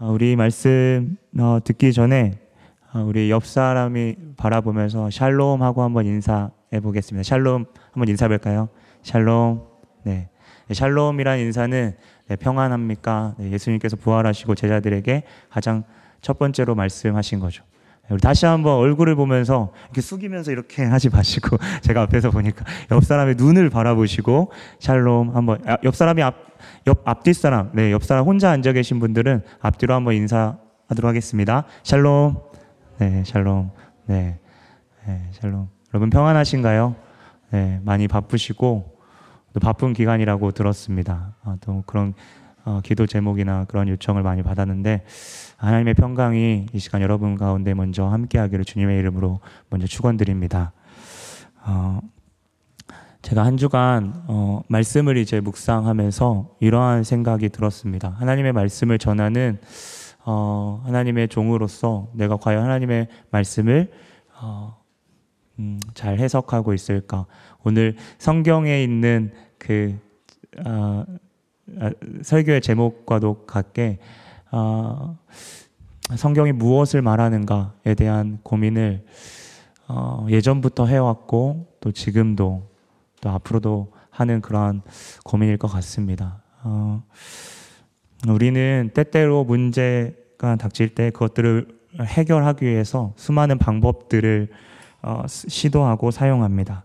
어, 0.00 0.10
우리 0.10 0.34
말씀 0.34 1.16
어, 1.38 1.58
듣기 1.62 1.92
전에 1.92 2.32
어, 2.92 3.00
우리 3.00 3.30
옆 3.30 3.46
사람이 3.46 4.16
바라보면서 4.36 5.08
샬롬 5.10 5.62
하고 5.62 5.82
한번 5.82 6.04
인사해 6.04 6.80
보겠습니다. 6.82 7.22
샬롬 7.22 7.66
한번 7.92 8.08
인사 8.08 8.26
볼까요? 8.26 8.68
샬롬. 9.02 9.62
네. 10.02 10.28
샬롬이란 10.72 11.38
인사는 11.38 11.96
네, 12.26 12.36
평안합니까? 12.36 13.36
네, 13.38 13.52
예수님께서 13.52 13.94
부활하시고 13.96 14.56
제자들에게 14.56 15.22
가장 15.48 15.84
첫 16.20 16.40
번째로 16.40 16.74
말씀하신 16.74 17.38
거죠. 17.38 17.62
우리 18.10 18.20
다시 18.20 18.46
한번 18.46 18.74
얼굴을 18.74 19.14
보면서 19.14 19.72
이렇게 19.84 20.00
숙이면서 20.00 20.50
이렇게 20.50 20.82
하지 20.84 21.08
마시고 21.08 21.56
제가 21.82 22.02
앞에서 22.02 22.30
보니까 22.30 22.64
옆 22.90 23.04
사람의 23.04 23.36
눈을 23.36 23.70
바라보시고 23.70 24.50
샬롬 24.80 25.36
한번 25.36 25.62
아, 25.66 25.78
옆 25.84 25.94
사람이 25.94 26.20
앞, 26.22 26.34
옆 26.86 27.02
앞뒤 27.06 27.32
사람 27.34 27.70
네, 27.72 27.92
옆 27.92 28.04
사람 28.04 28.24
혼자 28.24 28.50
앉아 28.50 28.72
계신 28.72 28.98
분들은 28.98 29.42
앞뒤로 29.60 29.94
한번 29.94 30.14
인사하도록 30.14 31.04
하겠습니다. 31.04 31.64
샬롬. 31.82 32.36
네, 32.98 33.22
샬롬. 33.24 33.70
네. 34.06 34.38
네, 35.06 35.28
샬롬. 35.32 35.68
여러분 35.92 36.10
평안하신가요? 36.10 36.94
네, 37.50 37.80
많이 37.84 38.08
바쁘시고 38.08 38.98
또 39.52 39.60
바쁜 39.60 39.92
기간이라고 39.92 40.50
들었습니다. 40.50 41.36
아, 41.44 41.56
또 41.60 41.84
그런 41.86 42.14
어, 42.64 42.80
기도 42.82 43.06
제목이나 43.06 43.66
그런 43.66 43.88
요청을 43.88 44.22
많이 44.22 44.42
받았는데 44.42 45.04
하나님의 45.56 45.94
평강이 45.94 46.66
이 46.72 46.78
시간 46.78 47.02
여러분 47.02 47.36
가운데 47.36 47.74
먼저 47.74 48.06
함께하기를 48.06 48.64
주님의 48.64 48.98
이름으로 48.98 49.40
먼저 49.70 49.86
축원드립니다. 49.86 50.72
어, 51.66 52.00
제가 53.24 53.42
한 53.42 53.56
주간 53.56 54.22
어, 54.26 54.60
말씀을 54.68 55.16
이제 55.16 55.40
묵상하면서 55.40 56.56
이러한 56.60 57.04
생각이 57.04 57.48
들었습니다. 57.48 58.10
하나님의 58.18 58.52
말씀을 58.52 58.98
전하는 58.98 59.58
어, 60.26 60.82
하나님의 60.84 61.28
종으로서 61.28 62.10
내가 62.12 62.36
과연 62.36 62.62
하나님의 62.62 63.08
말씀을 63.30 63.90
어, 64.42 64.76
음, 65.58 65.80
잘 65.94 66.18
해석하고 66.18 66.74
있을까? 66.74 67.24
오늘 67.62 67.96
성경에 68.18 68.82
있는 68.82 69.32
그 69.56 69.98
어, 70.66 71.06
아, 71.80 71.90
설교의 72.20 72.60
제목과도 72.60 73.46
같게 73.46 74.00
어, 74.52 75.16
성경이 76.14 76.52
무엇을 76.52 77.00
말하는가에 77.00 77.94
대한 77.96 78.38
고민을 78.42 79.06
어, 79.88 80.26
예전부터 80.28 80.84
해왔고 80.84 81.78
또 81.80 81.90
지금도 81.90 82.73
또 83.24 83.30
앞으로도 83.30 83.90
하는 84.10 84.42
그러한 84.42 84.82
고민일 85.24 85.56
것 85.56 85.66
같습니다. 85.68 86.42
어, 86.62 87.02
우리는 88.28 88.90
때때로 88.92 89.44
문제가 89.44 90.56
닥칠 90.56 90.94
때 90.94 91.10
그것들을 91.10 91.66
해결하기 92.00 92.66
위해서 92.66 93.14
수많은 93.16 93.56
방법들을 93.56 94.50
어, 95.02 95.22
시도하고 95.26 96.10
사용합니다. 96.10 96.84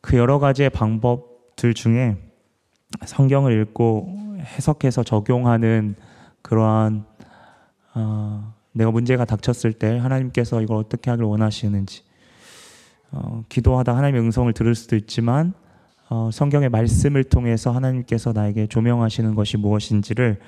그 0.00 0.16
여러 0.16 0.40
가지의 0.40 0.70
방법들 0.70 1.74
중에 1.74 2.16
성경을 3.04 3.60
읽고 3.62 4.38
해석해서 4.40 5.04
적용하는 5.04 5.94
그러한 6.42 7.06
어, 7.94 8.52
내가 8.72 8.90
문제가 8.90 9.24
닥쳤을 9.24 9.72
때 9.72 9.96
하나님께서 9.96 10.60
이걸 10.60 10.78
어떻게 10.78 11.10
하길 11.10 11.24
원하시는지 11.24 12.02
어, 13.16 13.44
기도하다 13.48 13.96
하나님의 13.96 14.20
응성을 14.20 14.52
들을 14.52 14.74
수도 14.74 14.94
있지만 14.96 15.54
어, 16.10 16.30
성경의 16.32 16.68
말씀을 16.68 17.24
통해서 17.24 17.70
하나님께서 17.70 18.32
나에게 18.32 18.66
조명하시는 18.66 19.34
것이 19.34 19.56
무엇인지를 19.56 20.38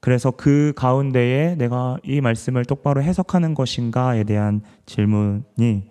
그래서 0.00 0.30
그 0.30 0.72
가운데에 0.76 1.56
내가 1.56 1.98
이 2.04 2.20
말씀을 2.20 2.64
똑바로 2.64 3.02
해석하는 3.02 3.54
것인가에 3.54 4.24
대한 4.24 4.62
질문이 4.86 5.90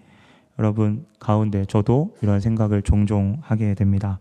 여러분 0.59 1.05
가운데 1.20 1.66
저도 1.66 2.16
이런 2.22 2.39
생각을 2.39 2.82
종종 2.82 3.38
하게 3.42 3.76
됩니다. 3.76 4.20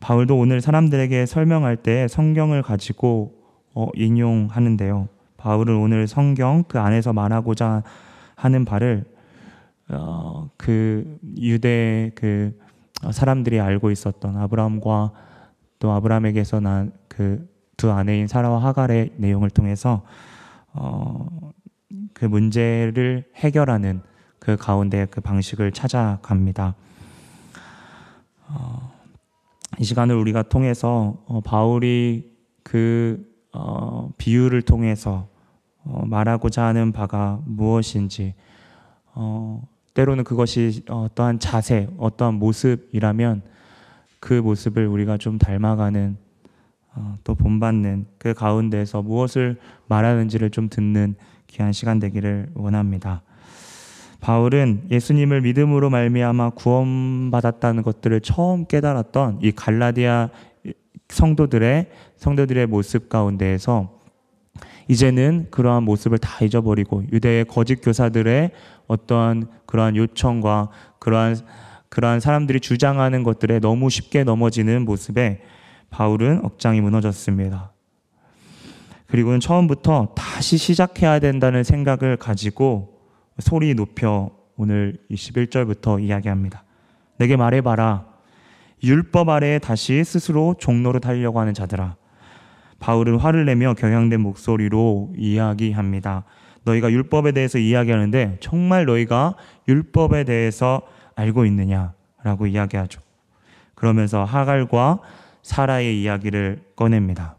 바울도 0.00 0.38
오늘 0.38 0.60
사람들에게 0.60 1.26
설명할 1.26 1.76
때 1.76 2.08
성경을 2.08 2.62
가지고 2.62 3.34
어, 3.74 3.88
인용하는데요. 3.94 5.08
바울은 5.36 5.76
오늘 5.76 6.06
성경 6.06 6.64
그 6.66 6.78
안에서 6.78 7.12
말하고자 7.12 7.82
하는 8.34 8.64
바를 8.64 9.04
어, 9.88 10.50
그 10.56 11.18
유대 11.38 12.10
그 12.14 12.58
사람들이 13.12 13.60
알고 13.60 13.90
있었던 13.90 14.36
아브라함과 14.36 15.12
또 15.78 15.92
아브라함에게서 15.92 16.60
난 16.60 16.92
그 17.08 17.56
두 17.76 17.90
아내인 17.92 18.26
사라와 18.26 18.62
하갈의 18.64 19.12
내용을 19.16 19.50
통해서 19.50 20.02
어, 20.72 21.28
그 22.14 22.24
문제를 22.24 23.24
해결하는 23.36 24.02
그 24.38 24.56
가운데 24.56 25.06
그 25.10 25.20
방식을 25.20 25.72
찾아갑니다. 25.72 26.74
어, 28.48 28.92
이 29.78 29.84
시간을 29.84 30.14
우리가 30.14 30.44
통해서 30.44 31.22
어, 31.26 31.40
바울이 31.42 32.30
그 32.62 33.26
어, 33.52 34.10
비유를 34.16 34.62
통해서 34.62 35.28
어, 35.84 36.02
말하고자 36.06 36.64
하는 36.64 36.92
바가 36.92 37.40
무엇인지 37.44 38.34
어, 39.14 39.62
때로는 39.96 40.24
그것이 40.24 40.82
어떠한 40.90 41.38
자세, 41.38 41.88
어떠한 41.96 42.34
모습이라면 42.34 43.40
그 44.20 44.34
모습을 44.34 44.86
우리가 44.86 45.16
좀 45.16 45.38
닮아가는 45.38 46.18
어, 46.94 47.18
또 47.24 47.34
본받는 47.34 48.06
그 48.18 48.34
가운데서 48.34 49.00
무엇을 49.00 49.56
말하는지를 49.86 50.50
좀 50.50 50.68
듣는 50.68 51.14
귀한 51.46 51.72
시간 51.72 51.98
되기를 51.98 52.50
원합니다. 52.52 53.22
바울은 54.20 54.88
예수님을 54.90 55.40
믿음으로 55.40 55.88
말미암아 55.88 56.50
구원받았다는 56.50 57.82
것들을 57.82 58.20
처음 58.20 58.66
깨달았던 58.66 59.38
이 59.42 59.52
갈라디아 59.52 60.28
성도들의 61.08 61.90
성도들의 62.16 62.66
모습 62.66 63.08
가운데에서 63.08 63.95
이제는 64.88 65.48
그러한 65.50 65.82
모습을 65.82 66.18
다 66.18 66.44
잊어버리고 66.44 67.04
유대의 67.12 67.46
거짓 67.46 67.76
교사들의 67.76 68.50
어떠한 68.86 69.48
그러한 69.66 69.96
요청과 69.96 70.70
그러한 70.98 71.36
그러한 71.88 72.20
사람들이 72.20 72.60
주장하는 72.60 73.22
것들에 73.22 73.58
너무 73.58 73.90
쉽게 73.90 74.24
넘어지는 74.24 74.84
모습에 74.84 75.42
바울은 75.90 76.44
억장이 76.44 76.80
무너졌습니다. 76.80 77.72
그리고는 79.06 79.40
처음부터 79.40 80.14
다시 80.16 80.58
시작해야 80.58 81.20
된다는 81.20 81.64
생각을 81.64 82.16
가지고 82.16 83.00
소리 83.38 83.74
높여 83.74 84.30
오늘 84.56 84.98
21절부터 85.10 86.02
이야기합니다. 86.02 86.64
내게 87.18 87.36
말해봐라. 87.36 88.06
율법 88.82 89.28
아래에 89.28 89.58
다시 89.58 90.02
스스로 90.04 90.54
종로를 90.58 91.00
달려고 91.00 91.40
하는 91.40 91.54
자들아. 91.54 91.96
바울은 92.78 93.18
화를 93.18 93.44
내며 93.44 93.74
경향된 93.74 94.20
목소리로 94.20 95.12
이야기합니다. 95.16 96.24
너희가 96.64 96.90
율법에 96.90 97.32
대해서 97.32 97.58
이야기하는데 97.58 98.38
정말 98.40 98.84
너희가 98.84 99.34
율법에 99.68 100.24
대해서 100.24 100.82
알고 101.14 101.46
있느냐라고 101.46 102.46
이야기하죠. 102.48 103.00
그러면서 103.74 104.24
하갈과 104.24 105.00
사라의 105.42 106.02
이야기를 106.02 106.62
꺼냅니다. 106.74 107.36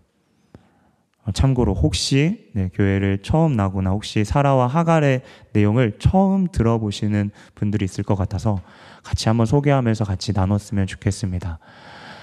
어, 1.26 1.32
참고로 1.32 1.74
혹시 1.74 2.50
네, 2.54 2.70
교회를 2.74 3.20
처음 3.22 3.58
나거나 3.58 3.90
혹시 3.90 4.24
사라와 4.24 4.68
하갈의 4.68 5.22
내용을 5.52 5.98
처음 6.00 6.48
들어보시는 6.50 7.32
분들이 7.54 7.84
있을 7.84 8.06
것 8.06 8.16
같아서 8.16 8.62
같이 9.04 9.28
한번 9.28 9.46
소개하면서 9.46 10.06
같이 10.06 10.32
나눴으면 10.32 10.88
좋겠습니다. 10.88 11.60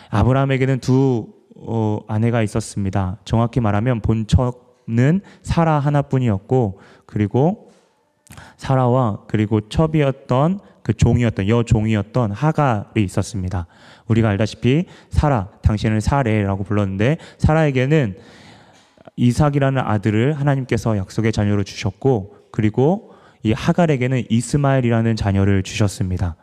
아브라함에게는 0.08 0.81
두 0.81 1.28
어, 1.66 2.00
아내가 2.06 2.42
있었습니다. 2.42 3.19
정확히 3.25 3.60
말하면 3.60 4.00
본처는 4.00 5.20
사라 5.42 5.78
하나뿐이었고 5.78 6.81
그리고 7.06 7.70
사라와 8.56 9.25
그리고 9.28 9.69
첩이었던 9.69 10.61
그 10.82 10.93
종이었던 10.93 11.49
여종이었던 11.49 12.32
하갈이 12.32 13.02
있었습니다. 13.05 13.66
우리가 14.06 14.28
알다시피 14.28 14.84
사라 15.08 15.49
당신은 15.62 16.00
사레라고 16.00 16.64
불렀는데 16.64 17.16
사라에게는 17.38 18.19
이삭이라는 19.17 19.81
아들을 19.81 20.34
하나님께서 20.34 20.96
약속의 20.96 21.32
자녀로 21.32 21.64
주셨고 21.64 22.37
그리고 22.50 23.12
이 23.43 23.52
하갈에게는 23.52 24.25
이스마엘이라는 24.28 25.17
자녀를 25.17 25.62
주셨습니다. 25.62 26.37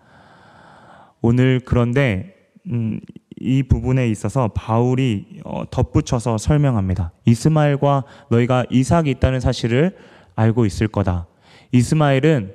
오늘 1.21 1.59
그런데 1.63 2.35
음, 2.67 2.99
이 3.39 3.63
부분에 3.63 4.07
있어서 4.09 4.49
바울이 4.49 5.41
어, 5.43 5.63
덧붙여서 5.69 6.37
설명합니다. 6.37 7.11
이스마엘과 7.25 8.03
너희가 8.29 8.65
이삭이 8.69 9.09
있다는 9.09 9.39
사실을 9.39 9.95
알고 10.35 10.65
있을 10.65 10.87
거다. 10.87 11.27
이스마엘은 11.71 12.53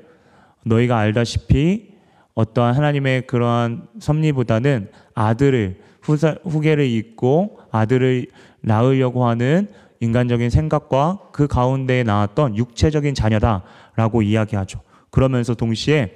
너희가 0.65 0.99
알다시피 0.99 1.95
어떠한 2.35 2.75
하나님의 2.75 3.27
그러한 3.27 3.89
섭리보다는 3.99 4.91
아들을 5.15 5.81
후사, 6.03 6.37
후계를 6.45 6.85
잇고 6.85 7.59
아들을 7.73 8.27
낳으려고 8.61 9.27
하는 9.27 9.69
인간적인 10.01 10.51
생각과 10.51 11.21
그 11.33 11.47
가운데에 11.47 12.03
나왔던 12.03 12.57
육체적인 12.57 13.15
자녀다라고 13.15 14.23
이야기하죠. 14.23 14.81
그러면서 15.11 15.55
동시에 15.55 16.15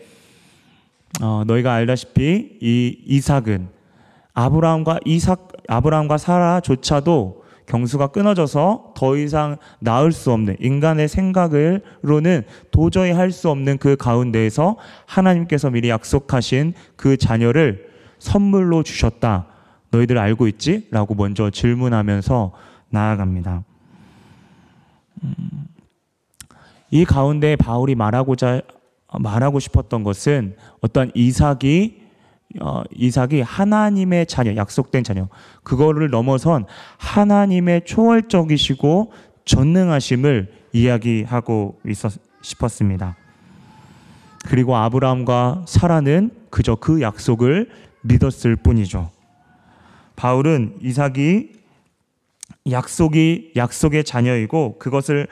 어, 1.22 1.42
너희가 1.46 1.72
알다시피 1.72 2.58
이 2.60 2.98
이삭은 3.06 3.79
아브라함과 4.44 5.00
이삭 5.04 5.48
아브라함과 5.68 6.16
사라조차도 6.16 7.40
경수가 7.66 8.08
끊어져서 8.08 8.94
더 8.96 9.16
이상 9.16 9.58
나을 9.78 10.10
수 10.12 10.32
없는 10.32 10.56
인간의 10.58 11.08
생각으로는 11.08 12.42
도저히 12.70 13.12
할 13.12 13.30
수 13.30 13.48
없는 13.50 13.78
그 13.78 13.96
가운데에서 13.96 14.76
하나님께서 15.06 15.70
미리 15.70 15.88
약속하신 15.88 16.74
그 16.96 17.16
자녀를 17.16 17.88
선물로 18.18 18.82
주셨다. 18.82 19.46
너희들 19.90 20.18
알고 20.18 20.48
있지? 20.48 20.88
라고 20.90 21.14
먼저 21.14 21.50
질문하면서 21.50 22.52
나아갑니다. 22.88 23.62
음, 25.22 25.34
이 26.90 27.04
가운데 27.04 27.56
바울이 27.56 27.94
말하고자 27.94 28.62
말하고 29.20 29.60
싶었던 29.60 30.02
것은 30.02 30.56
어떤 30.80 31.10
이삭이 31.14 32.09
어, 32.60 32.82
이삭이 32.94 33.42
하나님의 33.42 34.26
자녀, 34.26 34.56
약속된 34.56 35.04
자녀, 35.04 35.28
그거를 35.62 36.10
넘어선 36.10 36.66
하나님의 36.98 37.84
초월적이시고 37.84 39.12
전능하심을 39.44 40.52
이야기하고 40.72 41.78
있었, 41.86 42.12
싶었습니다. 42.42 43.16
그리고 44.46 44.76
아브라함과 44.76 45.64
사라는 45.68 46.30
그저 46.50 46.74
그 46.74 47.00
약속을 47.00 47.70
믿었을 48.02 48.56
뿐이죠. 48.56 49.10
바울은 50.16 50.78
이삭이 50.80 51.52
약속이 52.70 53.52
약속의 53.56 54.04
자녀이고 54.04 54.78
그것을 54.78 55.28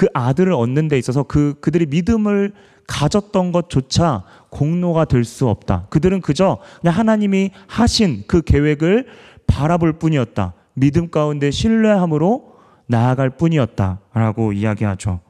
그 0.00 0.06
아들을 0.14 0.54
얻는 0.54 0.88
데 0.88 0.98
있어서 0.98 1.24
그 1.24 1.56
그들이 1.60 1.84
믿음을 1.84 2.54
가졌던 2.86 3.52
것조차 3.52 4.24
공로가 4.48 5.04
될 5.04 5.24
수 5.24 5.46
없다. 5.46 5.88
그들은 5.90 6.22
그저 6.22 6.56
그냥 6.80 6.96
하나님이 6.96 7.50
하신 7.66 8.24
그 8.26 8.40
계획을 8.40 9.08
바라볼 9.46 9.98
뿐이었다. 9.98 10.54
믿음 10.72 11.10
가운데 11.10 11.50
신뢰함으로 11.50 12.54
나아갈 12.86 13.28
뿐이었다 13.28 14.00
라고 14.14 14.54
이야기하죠. 14.54 15.20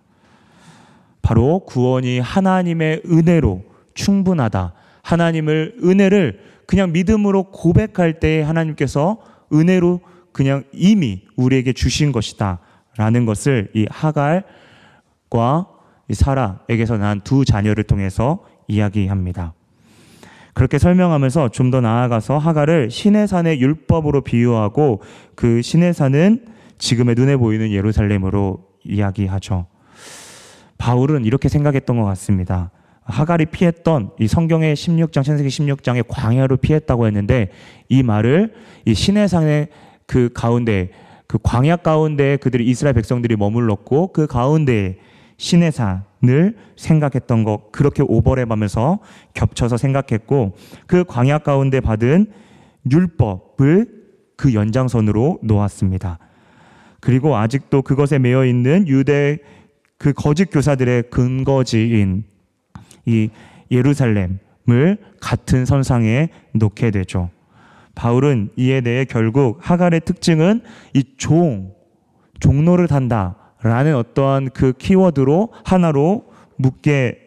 바로 1.20 1.64
구원이 1.66 2.20
하나님의 2.20 3.02
은혜로 3.10 3.64
충분하다. 3.94 4.72
하나님을 5.02 5.78
은혜를 5.82 6.44
그냥 6.66 6.92
믿음으로 6.92 7.50
고백할 7.50 8.20
때 8.20 8.42
하나님께서 8.42 9.18
은혜로 9.52 10.00
그냥 10.30 10.62
이미 10.72 11.22
우리에게 11.34 11.72
주신 11.72 12.12
것이다. 12.12 12.60
라는 12.96 13.26
것을 13.26 13.70
이 13.74 13.86
하갈 13.90 14.44
과이 15.30 16.12
사라에게서 16.12 16.98
난 16.98 17.20
두 17.20 17.44
자녀를 17.44 17.84
통해서 17.84 18.40
이야기합니다. 18.68 19.54
그렇게 20.54 20.78
설명하면서 20.78 21.50
좀 21.50 21.70
더 21.70 21.80
나아가서 21.80 22.38
하갈을 22.38 22.90
신의 22.90 23.28
산의 23.28 23.60
율법으로 23.60 24.22
비유하고 24.22 25.00
그 25.36 25.62
신의 25.62 25.94
산은 25.94 26.46
지금의 26.78 27.14
눈에 27.14 27.36
보이는 27.36 27.70
예루살렘으로 27.70 28.64
이야기하죠. 28.84 29.66
바울은 30.78 31.24
이렇게 31.24 31.48
생각했던 31.48 31.96
것 31.98 32.04
같습니다. 32.06 32.70
하갈이 33.04 33.46
피했던 33.46 34.10
이 34.18 34.26
성경의 34.26 34.74
16장, 34.74 35.22
신세기 35.22 35.48
16장의 35.48 36.04
광야로 36.08 36.56
피했다고 36.56 37.06
했는데 37.06 37.50
이 37.88 38.02
말을 38.02 38.54
이 38.86 38.94
신의 38.94 39.28
산의 39.28 39.68
그 40.06 40.30
가운데 40.34 40.90
그 41.26 41.38
광야 41.42 41.76
가운데 41.76 42.36
그들이 42.36 42.66
이스라엘 42.66 42.94
백성들이 42.94 43.36
머물렀고 43.36 44.12
그 44.12 44.26
가운데 44.26 44.98
신의 45.40 45.72
산을 45.72 46.54
생각했던 46.76 47.44
것 47.44 47.72
그렇게 47.72 48.02
오버랩하면서 48.02 48.98
겹쳐서 49.32 49.78
생각했고 49.78 50.54
그 50.86 51.02
광야 51.04 51.38
가운데 51.38 51.80
받은 51.80 52.26
율법을 52.90 53.88
그 54.36 54.52
연장선으로 54.52 55.38
놓았습니다. 55.42 56.18
그리고 57.00 57.36
아직도 57.36 57.80
그것에 57.80 58.18
매여 58.18 58.44
있는 58.44 58.86
유대 58.86 59.38
그 59.96 60.12
거짓 60.12 60.44
교사들의 60.50 61.04
근거지인 61.08 62.24
이 63.06 63.30
예루살렘을 63.70 64.98
같은 65.22 65.64
선상에 65.64 66.28
놓게 66.52 66.90
되죠. 66.90 67.30
바울은 67.94 68.50
이에 68.56 68.82
대해 68.82 69.06
결국 69.06 69.58
하갈의 69.62 70.02
특징은 70.04 70.60
이 70.92 71.02
종, 71.16 71.72
종로를 72.40 72.88
단다. 72.88 73.39
라는 73.62 73.94
어떠한 73.96 74.50
그 74.50 74.72
키워드로 74.72 75.52
하나로 75.64 76.24
묶게 76.56 77.18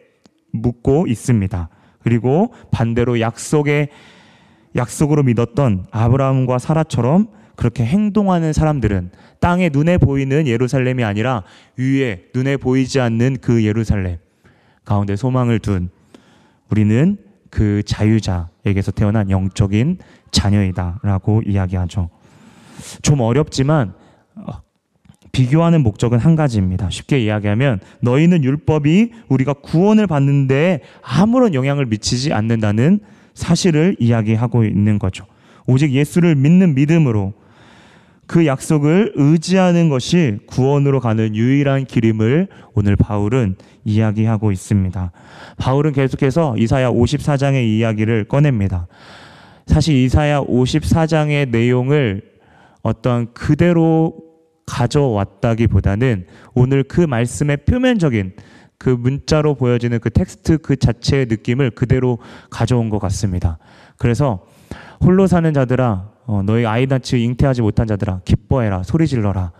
묶고 0.52 1.06
있습니다. 1.06 1.68
그리고 2.02 2.52
반대로 2.70 3.20
약속의 3.20 3.88
약속으로 4.76 5.22
믿었던 5.22 5.86
아브라함과 5.90 6.58
사라처럼 6.58 7.28
그렇게 7.56 7.84
행동하는 7.84 8.52
사람들은 8.52 9.10
땅에 9.40 9.70
눈에 9.72 9.98
보이는 9.98 10.46
예루살렘이 10.46 11.04
아니라 11.04 11.44
위에 11.76 12.26
눈에 12.34 12.56
보이지 12.56 13.00
않는 13.00 13.38
그 13.40 13.64
예루살렘 13.64 14.18
가운데 14.84 15.16
소망을 15.16 15.60
둔 15.60 15.90
우리는 16.70 17.16
그 17.50 17.82
자유자에게서 17.84 18.90
태어난 18.92 19.30
영적인 19.30 19.98
자녀이다라고 20.32 21.42
이야기하죠. 21.46 22.10
좀 23.02 23.20
어렵지만 23.20 23.94
비교하는 25.34 25.82
목적은 25.82 26.18
한 26.18 26.36
가지입니다. 26.36 26.88
쉽게 26.90 27.18
이야기하면 27.22 27.80
너희는 28.00 28.44
율법이 28.44 29.10
우리가 29.28 29.52
구원을 29.52 30.06
받는데 30.06 30.80
아무런 31.02 31.54
영향을 31.54 31.86
미치지 31.86 32.32
않는다는 32.32 33.00
사실을 33.34 33.96
이야기하고 33.98 34.64
있는 34.64 34.98
거죠. 34.98 35.26
오직 35.66 35.90
예수를 35.90 36.36
믿는 36.36 36.74
믿음으로 36.74 37.34
그 38.26 38.46
약속을 38.46 39.12
의지하는 39.16 39.88
것이 39.90 40.38
구원으로 40.46 41.00
가는 41.00 41.34
유일한 41.34 41.84
길임을 41.84 42.48
오늘 42.74 42.96
바울은 42.96 43.56
이야기하고 43.84 44.52
있습니다. 44.52 45.12
바울은 45.58 45.92
계속해서 45.92 46.56
이사야 46.56 46.90
54장의 46.90 47.64
이야기를 47.66 48.24
꺼냅니다. 48.24 48.86
사실 49.66 49.96
이사야 49.96 50.42
54장의 50.42 51.50
내용을 51.50 52.22
어떤 52.82 53.32
그대로 53.34 54.23
가져왔다기보다는 54.66 56.26
오늘 56.54 56.82
그 56.84 57.00
말씀의 57.00 57.58
표면적인 57.58 58.34
그 58.78 58.88
문자로 58.90 59.54
보여지는 59.54 60.00
그 60.00 60.10
텍스트 60.10 60.58
그 60.58 60.76
자체의 60.76 61.26
느낌을 61.26 61.70
그대로 61.70 62.18
가져온 62.50 62.90
것 62.90 62.98
같습니다. 62.98 63.58
그래서 63.96 64.46
홀로 65.00 65.26
사는 65.26 65.52
자들아, 65.52 66.10
어, 66.26 66.42
너희 66.44 66.66
아이 66.66 66.86
낳지 66.86 67.22
잉태하지 67.22 67.62
못한 67.62 67.86
자들아, 67.86 68.20
기뻐해라, 68.24 68.82
소리 68.82 69.06
질러라. 69.06 69.52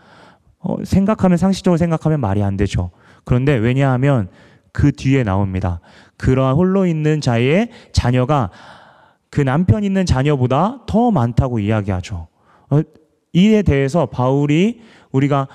어, 0.58 0.76
생각하면 0.82 1.36
상식적으로 1.36 1.76
생각하면 1.76 2.20
말이 2.20 2.42
안 2.42 2.56
되죠. 2.56 2.90
그런데 3.24 3.54
왜냐하면 3.54 4.28
그 4.72 4.90
뒤에 4.92 5.22
나옵니다. 5.22 5.80
그러한 6.16 6.56
홀로 6.56 6.86
있는 6.86 7.20
자의 7.20 7.70
자녀가 7.92 8.50
그 9.30 9.40
남편 9.40 9.84
있는 9.84 10.06
자녀보다 10.06 10.82
더 10.86 11.10
많다고 11.10 11.58
이야기하죠. 11.58 12.28
어, 12.70 12.80
이에 13.34 13.62
대해서 13.62 14.06
바울이 14.06 14.80
우리가 15.12 15.48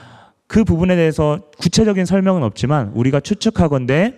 그 0.48 0.64
부분에 0.64 0.96
대해서 0.96 1.40
구체적인 1.58 2.06
설명은 2.06 2.44
없지만 2.44 2.92
우리가 2.94 3.20
추측하건대 3.20 4.16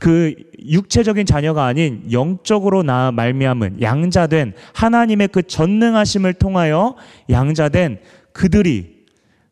그 0.00 0.34
육체적인 0.58 1.24
자녀가 1.24 1.64
아닌 1.64 2.02
영적으로 2.12 2.82
나 2.82 3.10
말미암은 3.12 3.80
양자된 3.80 4.52
하나님의 4.74 5.28
그 5.28 5.42
전능하심을 5.42 6.34
통하여 6.34 6.96
양자된 7.30 8.00
그들이 8.32 9.06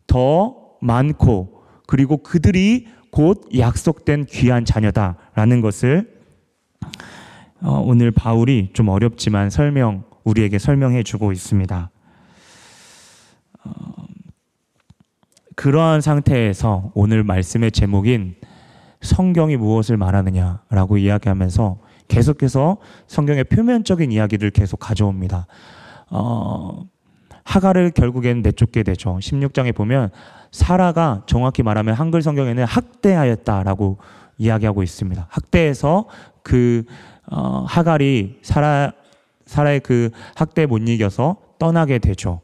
더 0.06 0.56
많고 0.80 1.62
그리고 1.86 2.18
그들이 2.18 2.86
곧 3.10 3.48
약속된 3.56 4.26
귀한 4.26 4.64
자녀다라는 4.64 5.60
것을 5.60 6.12
어, 7.62 7.82
오늘 7.84 8.10
바울이 8.10 8.70
좀 8.74 8.88
어렵지만 8.88 9.48
설명 9.48 10.04
우리에게 10.24 10.58
설명해 10.58 11.02
주고 11.02 11.32
있습니다. 11.32 11.90
어, 13.64 14.06
그러한 15.56 16.00
상태에서 16.00 16.90
오늘 16.94 17.24
말씀의 17.24 17.72
제목인 17.72 18.36
성경이 19.00 19.56
무엇을 19.56 19.96
말하느냐라고 19.96 20.98
이야기하면서 20.98 21.78
계속해서 22.08 22.78
성경의 23.06 23.44
표면적인 23.44 24.12
이야기를 24.12 24.50
계속 24.50 24.78
가져옵니다. 24.78 25.46
어, 26.10 26.84
하가를 27.44 27.90
결국엔 27.90 28.42
내쫓게 28.42 28.82
되죠. 28.82 29.18
16장에 29.20 29.74
보면 29.74 30.10
사라가 30.50 31.22
정확히 31.26 31.62
말하면 31.62 31.94
한글 31.94 32.22
성경에는 32.22 32.64
학대하였다라고 32.64 33.98
이야기하고 34.38 34.82
있습니다. 34.82 35.26
학대해서 35.28 36.06
그 36.42 36.84
어, 37.30 37.64
하갈이 37.66 38.38
사라 38.42 38.92
사라의 39.46 39.80
그 39.80 40.10
학대에 40.34 40.66
못 40.66 40.78
이겨서 40.78 41.36
떠나게 41.58 41.98
되죠. 41.98 42.40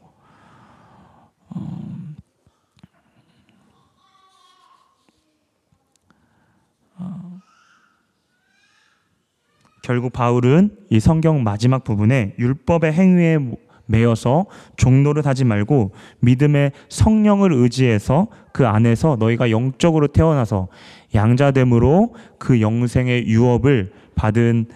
결국 9.81 10.13
바울은 10.13 10.77
이 10.89 10.99
성경 10.99 11.43
마지막 11.43 11.83
부분에 11.83 12.33
율법의 12.39 12.93
행위에 12.93 13.39
매여서 13.87 14.45
종로를 14.77 15.25
하지 15.25 15.43
말고 15.43 15.91
믿음의 16.21 16.71
성령을 16.87 17.51
의지해서 17.51 18.27
그 18.53 18.67
안에서 18.67 19.17
너희가 19.19 19.51
영적으로 19.51 20.07
태어나서 20.07 20.69
양자됨으로 21.13 22.15
그 22.37 22.61
영생의 22.61 23.27
유업을 23.27 23.91
받은 24.15 24.67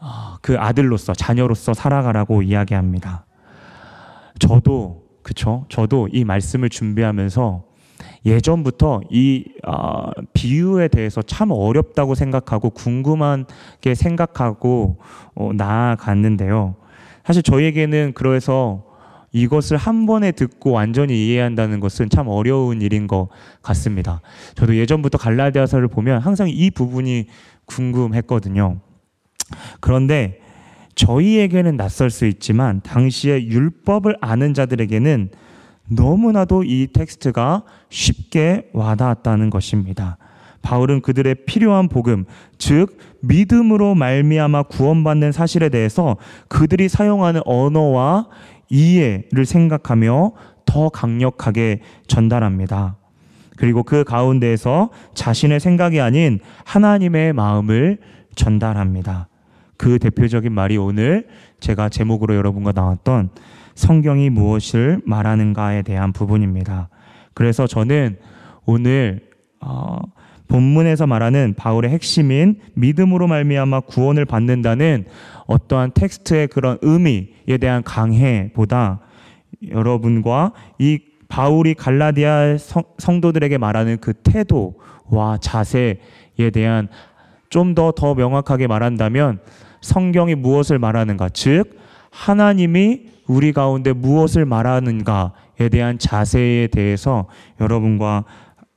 아, 0.00 0.36
그 0.42 0.58
아들로서 0.58 1.14
자녀로서 1.14 1.72
살아가라고 1.72 2.42
이야기합니다. 2.42 3.24
저도 4.38 5.05
그쵸? 5.26 5.64
저도 5.68 6.08
이 6.12 6.22
말씀을 6.22 6.68
준비하면서 6.68 7.64
예전부터 8.26 9.00
이 9.10 9.44
어, 9.66 10.12
비유에 10.34 10.86
대해서 10.86 11.20
참 11.20 11.50
어렵다고 11.50 12.14
생각하고 12.14 12.70
궁금하게 12.70 13.96
생각하고 13.96 14.98
어, 15.34 15.50
나아갔는데요. 15.52 16.76
사실 17.24 17.42
저희에게는 17.42 18.12
그래서 18.14 18.84
이것을 19.32 19.76
한 19.78 20.06
번에 20.06 20.30
듣고 20.30 20.70
완전히 20.70 21.26
이해한다는 21.26 21.80
것은 21.80 22.08
참 22.08 22.28
어려운 22.28 22.80
일인 22.80 23.08
것 23.08 23.28
같습니다. 23.62 24.20
저도 24.54 24.76
예전부터 24.76 25.18
갈라디아서를 25.18 25.88
보면 25.88 26.20
항상 26.20 26.48
이 26.48 26.70
부분이 26.70 27.26
궁금했거든요. 27.64 28.78
그런데 29.80 30.45
저희에게는 30.96 31.76
낯설 31.76 32.10
수 32.10 32.26
있지만 32.26 32.80
당시에 32.80 33.46
율법을 33.46 34.16
아는 34.20 34.54
자들에게는 34.54 35.30
너무나도 35.88 36.64
이 36.64 36.88
텍스트가 36.92 37.62
쉽게 37.90 38.70
와닿았다는 38.72 39.50
것입니다. 39.50 40.18
바울은 40.62 41.00
그들의 41.00 41.36
필요한 41.46 41.88
복음, 41.88 42.24
즉 42.58 42.98
믿음으로 43.20 43.94
말미암아 43.94 44.64
구원받는 44.64 45.30
사실에 45.30 45.68
대해서 45.68 46.16
그들이 46.48 46.88
사용하는 46.88 47.42
언어와 47.44 48.26
이해를 48.68 49.46
생각하며 49.46 50.32
더 50.64 50.88
강력하게 50.88 51.82
전달합니다. 52.08 52.96
그리고 53.56 53.84
그 53.84 54.02
가운데에서 54.02 54.90
자신의 55.14 55.60
생각이 55.60 56.00
아닌 56.00 56.40
하나님의 56.64 57.32
마음을 57.32 57.98
전달합니다. 58.34 59.28
그 59.76 59.98
대표적인 59.98 60.52
말이 60.52 60.76
오늘 60.76 61.26
제가 61.60 61.88
제목으로 61.88 62.34
여러분과 62.34 62.72
나왔던 62.72 63.30
성경이 63.74 64.30
무엇을 64.30 65.00
말하는가에 65.04 65.82
대한 65.82 66.12
부분입니다. 66.12 66.88
그래서 67.34 67.66
저는 67.66 68.18
오늘 68.64 69.20
어, 69.60 70.00
본문에서 70.48 71.06
말하는 71.06 71.54
바울의 71.56 71.90
핵심인 71.90 72.60
믿음으로 72.74 73.26
말미암아 73.26 73.80
구원을 73.80 74.24
받는다는 74.24 75.06
어떠한 75.46 75.92
텍스트의 75.94 76.48
그런 76.48 76.78
의미에 76.82 77.58
대한 77.60 77.82
강해보다 77.82 79.00
여러분과 79.68 80.52
이 80.78 81.00
바울이 81.28 81.74
갈라디아 81.74 82.56
성, 82.58 83.20
도들에게 83.20 83.58
말하는 83.58 83.98
그 84.00 84.12
태도와 84.14 85.38
자세에 85.40 86.50
대한 86.52 86.88
좀 87.50 87.74
더더 87.74 87.92
더 87.92 88.14
명확하게 88.14 88.66
말한다면 88.66 89.40
성경이 89.86 90.34
무엇을 90.34 90.78
말하는가 90.78 91.28
즉 91.28 91.78
하나님이 92.10 93.02
우리 93.26 93.52
가운데 93.52 93.92
무엇을 93.92 94.44
말하는가에 94.44 95.68
대한 95.70 95.98
자세에 95.98 96.66
대해서 96.68 97.28
여러분과 97.60 98.24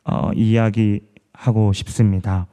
어, 0.05 0.31
이야기하고 0.35 1.73
싶습니다. 1.73 2.47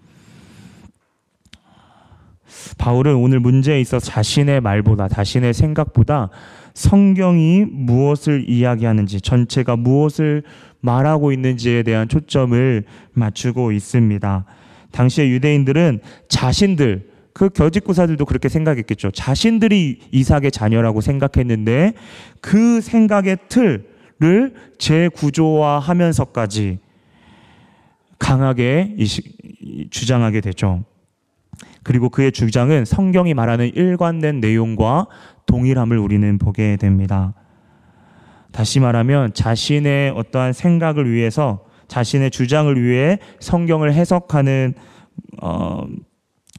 바울은 2.79 3.17
오늘 3.17 3.41
문제에 3.41 3.81
있어 3.81 3.99
자신의 3.99 4.63
말보다 4.63 5.09
자신의 5.09 5.53
생각보다 5.53 6.31
성경이 6.73 7.67
무엇을 7.71 8.49
이야기하는지 8.49 9.21
전체가 9.21 9.77
무엇을 9.77 10.43
말하고 10.81 11.33
있는지에 11.33 11.83
대한 11.83 12.09
초점을 12.09 12.85
맞추고 13.13 13.73
있습니다. 13.73 14.45
당시의 14.93 15.31
유대인들은 15.33 16.01
자신들 16.29 17.16
그 17.37 17.51
겨직구사들도 17.51 18.25
그렇게 18.25 18.49
생각했겠죠. 18.49 19.11
자신들이 19.11 20.01
이삭의 20.11 20.53
자녀라고 20.53 21.03
생각했는데 21.03 21.93
그 22.41 22.81
생각의 22.81 23.37
틀을 23.51 24.55
재구조화하면서까지 24.79 26.79
강하게 28.19 28.97
주장하게 29.91 30.41
되죠. 30.41 30.83
그리고 31.83 32.09
그의 32.09 32.33
주장은 32.33 32.87
성경이 32.87 33.35
말하는 33.35 33.71
일관된 33.75 34.41
내용과 34.41 35.07
동일함을 35.45 35.99
우리는 35.99 36.39
보게 36.39 36.77
됩니다. 36.77 37.35
다시 38.51 38.81
말하면 38.81 39.35
자신의 39.35 40.13
어떠한 40.13 40.55
생각을 40.55 41.13
위해서 41.13 41.67
자신의 41.89 42.31
주장을 42.31 42.83
위해 42.83 43.19
성경을 43.41 43.93
해석하는 43.93 44.73
어, 45.43 45.85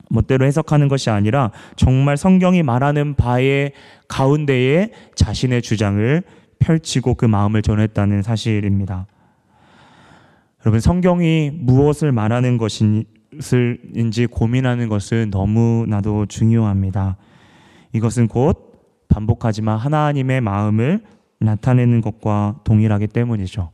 멋대로 0.10 0.46
해석하는 0.46 0.88
것이 0.88 1.10
아니라 1.10 1.52
정말 1.76 2.18
성경이 2.18 2.64
말하는 2.64 3.16
바의 3.16 3.74
가운데에 4.08 4.92
자신의 5.16 5.62
주장을 5.62 6.24
펼치고 6.60 7.16
그 7.16 7.26
마음을 7.26 7.62
전했다는 7.62 8.24
사실입니다. 8.24 9.06
여러분, 10.66 10.80
성경이 10.80 11.52
무엇을 11.54 12.12
말하는 12.12 12.58
것인지 12.58 14.28
고민하는 14.30 14.90
것은 14.90 15.30
너무나도 15.30 16.26
중요합니다. 16.26 17.18
이것은 17.94 18.28
곧 18.28 18.74
반복하지만 19.08 19.78
하나님의 19.78 20.42
마음을 20.42 21.02
나타내는 21.40 22.02
것과 22.02 22.60
동일하기 22.64 23.08
때문이죠. 23.08 23.72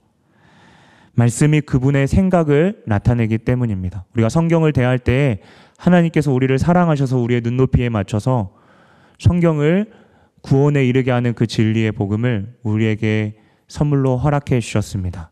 말씀이 1.15 1.61
그분의 1.61 2.07
생각을 2.07 2.83
나타내기 2.85 3.39
때문입니다. 3.39 4.05
우리가 4.13 4.29
성경을 4.29 4.73
대할 4.73 4.99
때 4.99 5.41
하나님께서 5.77 6.31
우리를 6.31 6.57
사랑하셔서 6.57 7.17
우리의 7.17 7.41
눈높이에 7.41 7.89
맞춰서 7.89 8.53
성경을 9.19 9.91
구원에 10.41 10.85
이르게 10.85 11.11
하는 11.11 11.33
그 11.33 11.47
진리의 11.47 11.93
복음을 11.93 12.55
우리에게 12.63 13.37
선물로 13.67 14.17
허락해 14.17 14.59
주셨습니다. 14.59 15.31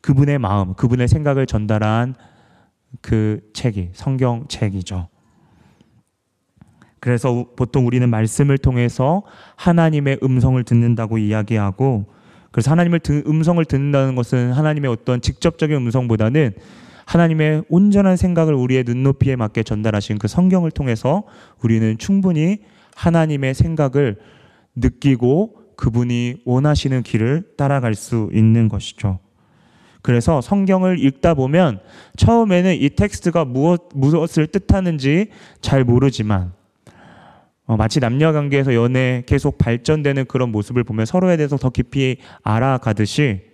그분의 0.00 0.38
마음, 0.38 0.74
그분의 0.74 1.08
생각을 1.08 1.46
전달한 1.46 2.14
그 3.00 3.40
책이 3.54 3.90
성경 3.94 4.46
책이죠. 4.48 5.08
그래서 7.00 7.46
보통 7.56 7.86
우리는 7.86 8.08
말씀을 8.08 8.58
통해서 8.58 9.22
하나님의 9.56 10.20
음성을 10.22 10.62
듣는다고 10.62 11.18
이야기하고 11.18 12.06
그래서 12.50 12.70
하나님을 12.70 13.00
음성을 13.26 13.62
듣는다는 13.64 14.14
것은 14.14 14.52
하나님의 14.52 14.90
어떤 14.90 15.20
직접적인 15.20 15.76
음성보다는 15.76 16.54
하나님의 17.06 17.64
온전한 17.68 18.16
생각을 18.16 18.54
우리의 18.54 18.84
눈높이에 18.86 19.36
맞게 19.36 19.62
전달하신 19.62 20.18
그 20.18 20.28
성경을 20.28 20.70
통해서 20.70 21.24
우리는 21.62 21.98
충분히 21.98 22.58
하나님의 22.96 23.54
생각을 23.54 24.16
느끼고 24.76 25.64
그분이 25.76 26.42
원하시는 26.44 27.02
길을 27.02 27.54
따라갈 27.56 27.94
수 27.94 28.30
있는 28.32 28.68
것이죠. 28.68 29.18
그래서 30.02 30.40
성경을 30.40 31.02
읽다 31.02 31.34
보면 31.34 31.80
처음에는 32.16 32.76
이 32.76 32.90
텍스트가 32.90 33.44
무엇, 33.46 33.88
무엇을 33.94 34.46
뜻하는지 34.48 35.30
잘 35.60 35.82
모르지만 35.84 36.52
어, 37.66 37.76
마치 37.76 38.00
남녀 38.00 38.32
관계에서 38.32 38.74
연애 38.74 39.22
계속 39.26 39.56
발전되는 39.56 40.26
그런 40.26 40.52
모습을 40.52 40.84
보면 40.84 41.06
서로에 41.06 41.38
대해서 41.38 41.56
더 41.56 41.70
깊이 41.70 42.18
알아가듯이 42.42 43.53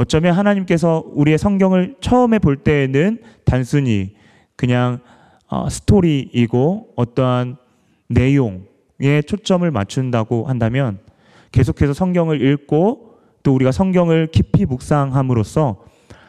어쩌면 0.00 0.32
하나님께서 0.32 1.04
우리의 1.12 1.36
성경을 1.36 1.96
처음에 2.00 2.38
볼 2.38 2.56
때에는 2.56 3.18
단순히 3.44 4.14
그냥 4.56 5.00
어, 5.46 5.68
스토리이고 5.68 6.94
어떠한 6.96 7.58
내용에 8.08 9.20
초점을 9.26 9.70
맞춘다고 9.70 10.46
한다면 10.46 11.00
계속해서 11.52 11.92
성경을 11.92 12.40
읽고 12.40 13.18
또 13.42 13.54
우리가 13.54 13.72
성경을 13.72 14.28
깊이 14.28 14.64
묵상함으로써 14.64 15.84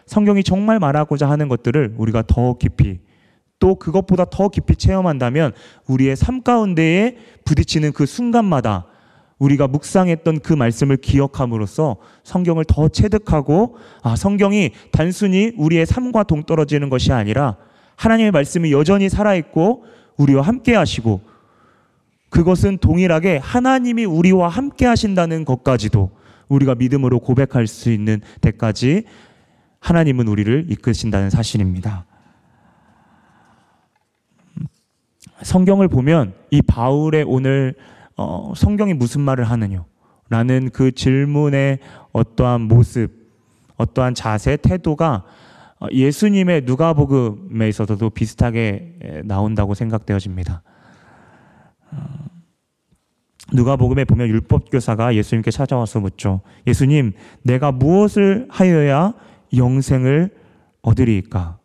성경이 0.06 0.44
정말 0.44 0.78
말하고자 0.78 1.30
하는 1.30 1.48
것들을 1.48 1.96
우리가 1.98 2.24
더 2.28 2.56
깊이 2.56 3.00
또 3.60 3.75
그것보다 3.75 4.25
더 4.25 4.50
깊이 4.50 4.75
체험한다면 4.75 5.54
우리의 5.88 6.18
삶 6.18 6.42
가운데에 6.42 7.16
부딪히는 7.46 7.94
그 7.94 8.06
순간마다 8.06 8.88
우리가 9.41 9.67
묵상했던 9.67 10.41
그 10.41 10.53
말씀을 10.53 10.98
기억함으로써 10.98 11.98
성경을 12.24 12.63
더 12.65 12.88
체득하고 12.88 13.75
아, 14.03 14.15
성경이 14.15 14.69
단순히 14.91 15.51
우리의 15.57 15.88
삶과 15.88 16.24
동떨어지는 16.24 16.89
것이 16.89 17.12
아니라 17.12 17.57
하나님의 17.95 18.31
말씀이 18.31 18.71
여전히 18.71 19.10
살아있고 19.10 19.83
우리와 20.17 20.43
함께 20.43 20.75
하시고 20.75 21.21
그것은 22.29 22.77
동일하게 22.77 23.38
하나님이 23.38 24.05
우리와 24.05 24.48
함께 24.48 24.86
하신다는 24.86 25.43
것까지도 25.43 26.12
우리가 26.48 26.75
믿음으로 26.75 27.19
고백할 27.19 27.65
수 27.65 27.91
있는 27.91 28.21
때까지 28.41 29.05
하나님은 29.79 30.27
우리를 30.27 30.67
이끄신다는 30.69 31.31
사실입니다. 31.31 32.05
성경을 35.41 35.88
보면 35.88 36.36
이 36.51 36.62
바울의 36.62 37.24
오늘 37.27 37.74
어, 38.22 38.54
성경이 38.56 38.94
무슨 38.94 39.22
말을 39.22 39.46
하느냐 39.46 39.84
라는 40.30 40.70
그 40.72 40.92
질문의 40.92 41.80
어떠한 42.13 42.62
모습, 42.62 43.12
어떠한 43.78 44.16
자세, 44.16 44.58
태도가 44.58 45.25
어, 45.80 45.88
예수님의 45.92 46.62
누가복음에 46.66 47.68
있어서도 47.70 48.12
비슷하게 48.12 49.24
나온다고 49.25 49.74
생각되어집니다. 49.74 50.62
어, 51.92 51.98
누가복음에 53.54 54.06
보면 54.06 54.28
율법 54.30 54.72
교사가 54.72 55.16
예수님께 55.16 55.51
찾아와서 55.51 56.00
묻죠. 56.00 56.42
예수님, 56.68 57.13
내가 57.44 57.72
무엇을 57.72 58.48
하여야 58.50 59.13
영생을 59.56 60.30
얻으리까? 60.82 61.58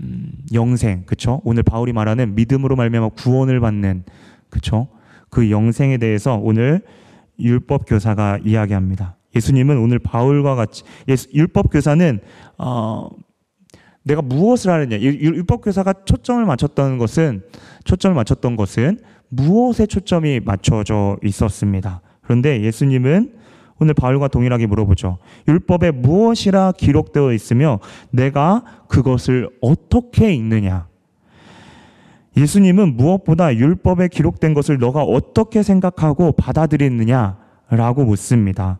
음, 0.00 0.32
영생, 0.52 1.04
그쵸? 1.06 1.40
오늘 1.44 1.62
바울이 1.62 1.92
말하는 1.92 2.34
믿음으로 2.34 2.74
말미암아 2.74 3.10
구원을 3.10 3.60
받는, 3.60 4.04
그쵸? 4.50 4.88
그 5.34 5.50
영생에 5.50 5.98
대해서 5.98 6.36
오늘 6.36 6.80
율법 7.40 7.86
교사가 7.88 8.38
이야기합니다. 8.44 9.16
예수님은 9.34 9.78
오늘 9.78 9.98
바울과 9.98 10.54
같이 10.54 10.84
예수, 11.08 11.28
율법 11.34 11.72
교사는 11.72 12.20
어, 12.56 13.08
내가 14.04 14.22
무엇을 14.22 14.70
하느냐 14.70 15.00
율법 15.00 15.62
교사가 15.62 15.92
초점을 16.04 16.44
맞췄던 16.44 16.98
것은 16.98 17.42
초점을 17.82 18.14
맞췄던 18.14 18.54
것은 18.54 19.00
무엇에 19.28 19.86
초점이 19.86 20.38
맞춰져 20.44 21.18
있었습니다. 21.24 22.00
그런데 22.20 22.62
예수님은 22.62 23.32
오늘 23.80 23.94
바울과 23.94 24.28
동일하게 24.28 24.66
물어보죠. 24.66 25.18
율법에 25.48 25.90
무엇이라 25.90 26.74
기록되어 26.78 27.32
있으며 27.32 27.80
내가 28.10 28.62
그것을 28.86 29.50
어떻게 29.60 30.32
읽느냐? 30.32 30.86
예수님은 32.36 32.96
무엇보다 32.96 33.54
율법에 33.54 34.08
기록된 34.08 34.54
것을 34.54 34.78
너가 34.78 35.02
어떻게 35.02 35.62
생각하고 35.62 36.32
받아들였느냐라고 36.32 38.04
묻습니다. 38.04 38.78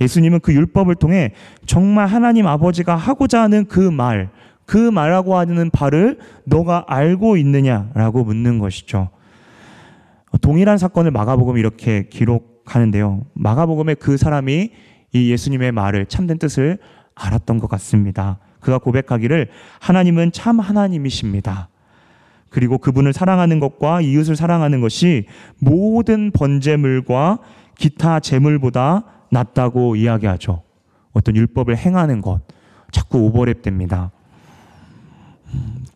예수님은 0.00 0.40
그 0.40 0.52
율법을 0.54 0.96
통해 0.96 1.32
정말 1.66 2.06
하나님 2.06 2.46
아버지가 2.46 2.96
하고자 2.96 3.42
하는 3.42 3.66
그 3.66 3.78
말, 3.78 4.30
그 4.66 4.78
말하고 4.78 5.36
하는 5.36 5.70
바를 5.70 6.18
너가 6.44 6.84
알고 6.88 7.36
있느냐라고 7.36 8.24
묻는 8.24 8.58
것이죠. 8.58 9.10
동일한 10.40 10.78
사건을 10.78 11.10
마가복음 11.10 11.58
이렇게 11.58 12.08
기록하는데요. 12.08 13.26
마가복음에 13.34 13.94
그 13.94 14.16
사람이 14.16 14.70
이 15.12 15.30
예수님의 15.30 15.72
말을 15.72 16.06
참된 16.06 16.38
뜻을 16.38 16.78
알았던 17.14 17.58
것 17.58 17.68
같습니다. 17.68 18.38
그가 18.58 18.78
고백하기를 18.78 19.48
하나님은 19.80 20.32
참 20.32 20.58
하나님이십니다. 20.58 21.68
그리고 22.54 22.78
그분을 22.78 23.12
사랑하는 23.12 23.58
것과 23.58 24.00
이웃을 24.00 24.36
사랑하는 24.36 24.80
것이 24.80 25.26
모든 25.58 26.30
번제물과 26.30 27.40
기타 27.76 28.20
제물보다 28.20 29.02
낫다고 29.32 29.96
이야기하죠. 29.96 30.62
어떤 31.12 31.34
율법을 31.34 31.76
행하는 31.76 32.20
것. 32.20 32.42
자꾸 32.92 33.18
오버랩 33.18 33.62
됩니다. 33.62 34.12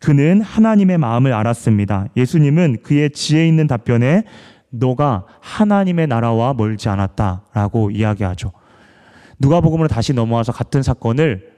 그는 0.00 0.40
하나님의 0.40 0.98
마음을 0.98 1.32
알았습니다. 1.32 2.06
예수님은 2.16 2.78
그의 2.82 3.10
지혜 3.10 3.46
있는 3.46 3.68
답변에 3.68 4.24
너가 4.70 5.26
하나님의 5.38 6.08
나라와 6.08 6.54
멀지 6.54 6.88
않았다 6.88 7.44
라고 7.54 7.92
이야기하죠. 7.92 8.50
누가복음으로 9.38 9.86
다시 9.86 10.12
넘어와서 10.12 10.50
같은 10.50 10.82
사건을 10.82 11.52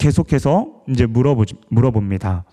계속해서 0.00 0.82
이제 0.88 1.06
물어보, 1.06 1.44
물어봅니다. 1.68 2.44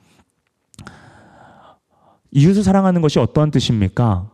이웃을 2.31 2.63
사랑하는 2.63 3.01
것이 3.01 3.19
어떠한 3.19 3.51
뜻입니까? 3.51 4.29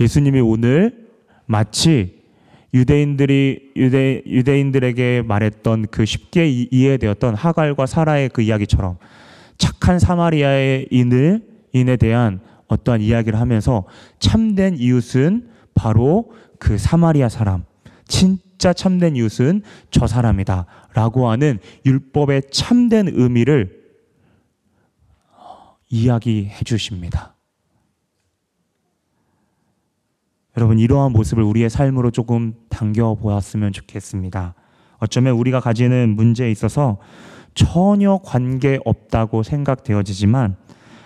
예수님이 0.00 0.40
오늘 0.40 1.08
마치 1.46 2.18
유대인들이 2.74 3.72
유대 3.76 4.22
유대인들에게 4.26 5.22
말했던 5.26 5.86
그 5.90 6.04
쉽게 6.04 6.48
이해되었던 6.70 7.34
하갈과 7.34 7.86
사라의 7.86 8.28
그 8.28 8.42
이야기처럼 8.42 8.98
착한 9.56 9.98
사마리아의 9.98 10.88
인을 10.90 11.42
인에 11.72 11.96
대한 11.96 12.40
어떠한 12.68 13.00
이야기를 13.00 13.40
하면서 13.40 13.84
참된 14.18 14.76
이웃은 14.76 15.48
바로 15.74 16.32
그 16.58 16.76
사마리아 16.76 17.28
사람, 17.28 17.64
진짜 18.06 18.72
참된 18.72 19.16
이웃은 19.16 19.62
저 19.90 20.06
사람이다라고 20.06 21.28
하는 21.30 21.58
율법의 21.86 22.42
참된 22.50 23.08
의미를 23.08 23.77
이야기해 25.88 26.64
주십니다. 26.64 27.34
여러분, 30.56 30.78
이러한 30.78 31.12
모습을 31.12 31.42
우리의 31.42 31.70
삶으로 31.70 32.10
조금 32.10 32.54
당겨 32.68 33.14
보았으면 33.14 33.72
좋겠습니다. 33.72 34.54
어쩌면 34.98 35.34
우리가 35.34 35.60
가지는 35.60 36.16
문제에 36.16 36.50
있어서 36.50 36.98
전혀 37.54 38.18
관계 38.24 38.78
없다고 38.84 39.42
생각되어지지만 39.42 40.56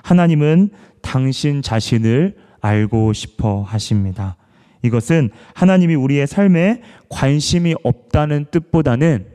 하나님은 0.03 0.71
당신 1.03 1.63
자신을 1.63 2.37
알고 2.61 3.13
싶어 3.13 3.63
하십니다. 3.63 4.37
이것은 4.83 5.31
하나님이 5.55 5.95
우리의 5.95 6.27
삶에 6.27 6.83
관심이 7.09 7.75
없다는 7.83 8.47
뜻보다는 8.51 9.27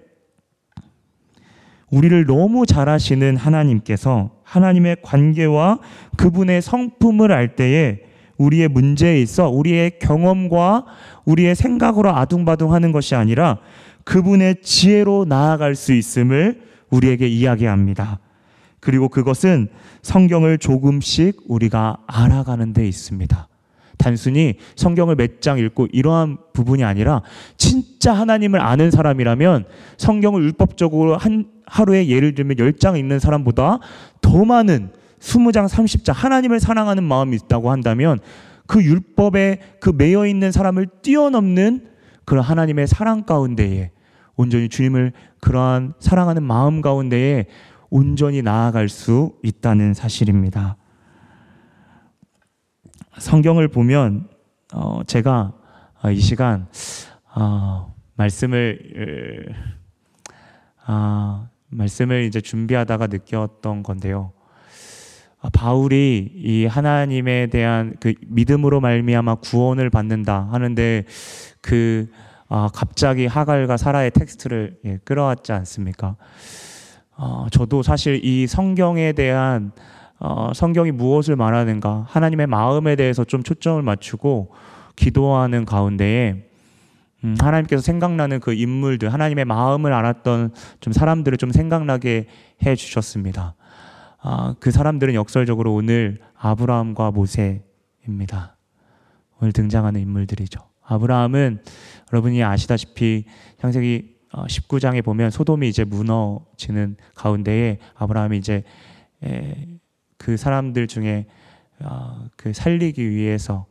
우리를 1.90 2.26
너무 2.26 2.66
잘 2.66 2.90
아시는 2.90 3.38
하나님께서 3.38 4.37
하나님의 4.48 4.98
관계와 5.02 5.80
그분의 6.16 6.62
성품을 6.62 7.32
알 7.34 7.56
때에 7.56 8.00
우리의 8.38 8.70
문제에 8.70 9.20
있어 9.22 9.50
우리의 9.50 10.00
경험과 10.00 10.86
우리의 11.26 11.56
생각으로 11.56 12.16
아둥바둥 12.16 12.74
하는 12.74 12.92
것이 12.92 13.16
아니라 13.16 13.58
그분의 14.06 14.62
지혜로 14.62 15.26
나아갈 15.28 15.76
수 15.76 15.92
있음을 15.94 16.62
우리에게 16.90 17.28
이야기합니다. 17.28 18.20
그리고 18.80 19.10
그것은 19.10 19.68
성경을 20.02 20.60
조금씩 20.60 21.42
우리가 21.48 21.98
알아가는 22.08 22.72
데 22.72 22.88
있습니다. 22.88 23.48
단순히 23.98 24.56
성경을 24.76 25.16
몇 25.16 25.42
장 25.42 25.60
읽고 25.60 25.88
이러한 25.92 26.38
부분이 26.54 26.84
아니라 26.84 27.22
진짜 27.58 28.14
하나님을 28.14 28.60
아는 28.60 28.92
사람이라면 28.92 29.66
성경을 29.98 30.44
율법적으로 30.44 31.18
한 31.18 31.46
하루에 31.66 32.08
예를 32.08 32.34
들면 32.34 32.58
10장 32.58 32.98
읽는 32.98 33.20
사람보다 33.20 33.80
더 34.22 34.46
많은 34.46 34.90
20장, 35.20 35.68
30장 35.68 36.14
하나님을 36.14 36.60
사랑하는 36.60 37.04
마음이 37.04 37.36
있다고 37.36 37.72
한다면 37.72 38.20
그 38.68 38.84
율법에 38.84 39.60
그 39.80 39.92
매여 39.96 40.28
있는 40.28 40.52
사람을 40.52 40.88
뛰어넘는 41.02 41.88
그런 42.26 42.44
하나님의 42.44 42.88
사랑 42.88 43.24
가운데에 43.24 43.92
온전히 44.36 44.70
주님을 44.70 45.14
그러한 45.40 45.94
사랑하는 46.00 46.44
마음 46.44 46.82
가운데에 46.82 47.46
온전히 47.90 48.42
나아갈 48.42 48.90
수 48.90 49.34
있다는 49.44 49.94
사실입니다. 49.94 50.78
성경을 53.19 53.67
보면 53.67 54.27
어, 54.73 55.01
제가 55.06 55.53
어, 56.03 56.12
이 56.12 56.19
시간 56.19 56.67
어, 57.36 57.93
말씀을 58.15 59.56
어, 60.88 61.49
말씀을 61.69 62.23
이제 62.23 62.41
준비하다가 62.41 63.08
느꼈던 63.08 63.84
건데요. 63.84 64.32
아, 65.39 65.49
바울이 65.49 66.32
이 66.36 66.65
하나님에 66.65 67.47
대한 67.47 67.95
그 67.99 68.13
믿음으로 68.27 68.82
말미암아 68.82 69.36
구원을 69.36 69.89
받는다 69.89 70.47
하는데 70.51 71.03
그 71.62 72.08
아, 72.49 72.69
갑자기 72.73 73.25
하갈과 73.25 73.77
사라의 73.77 74.12
텍스트를 74.12 74.77
예, 74.86 74.99
끌어왔지 75.03 75.51
않습니까? 75.51 76.15
어, 77.17 77.47
저도 77.51 77.82
사실 77.84 78.23
이 78.23 78.47
성경에 78.47 79.12
대한 79.12 79.71
어, 80.19 80.51
성경이 80.53 80.91
무엇을 80.91 81.36
말하는가 81.36 82.06
하나님의 82.08 82.47
마음에 82.47 82.95
대해서 82.95 83.23
좀 83.23 83.43
초점을 83.43 83.82
맞추고 83.82 84.51
기도하는 84.95 85.65
가운데에 85.65 86.47
음, 87.23 87.36
하나님께서 87.39 87.82
생각나는 87.82 88.39
그 88.39 88.53
인물들, 88.53 89.12
하나님의 89.12 89.45
마음을 89.45 89.91
알았던 89.93 90.53
좀 90.80 90.93
사람들을 90.93 91.38
좀 91.38 91.51
생각나게 91.51 92.27
해 92.65 92.75
주셨습니다. 92.75 93.56
아, 94.21 94.56
그 94.60 94.71
사람들은 94.71 95.13
역설적으로 95.13 95.73
오늘 95.73 96.19
아브라함과 96.36 97.12
모세입니다. 97.12 98.58
오늘 99.39 99.51
등장하는 99.53 100.01
인물들이죠. 100.01 100.60
아브라함은 100.84 101.63
여러분이 102.12 102.43
아시다시피 102.43 103.25
창세기 103.60 104.15
19장에 104.32 104.99
어, 104.99 105.01
보면 105.01 105.32
소돔이 105.32 105.67
이제 105.67 105.84
무너지는 105.84 106.97
가운데에 107.15 107.80
아브라함이 107.95 108.38
이제 108.38 108.63
그 110.17 110.38
사람들 110.38 110.88
중에 110.88 111.25
어, 111.80 112.25
그 112.36 112.53
살리기 112.53 113.10
위해서 113.10 113.65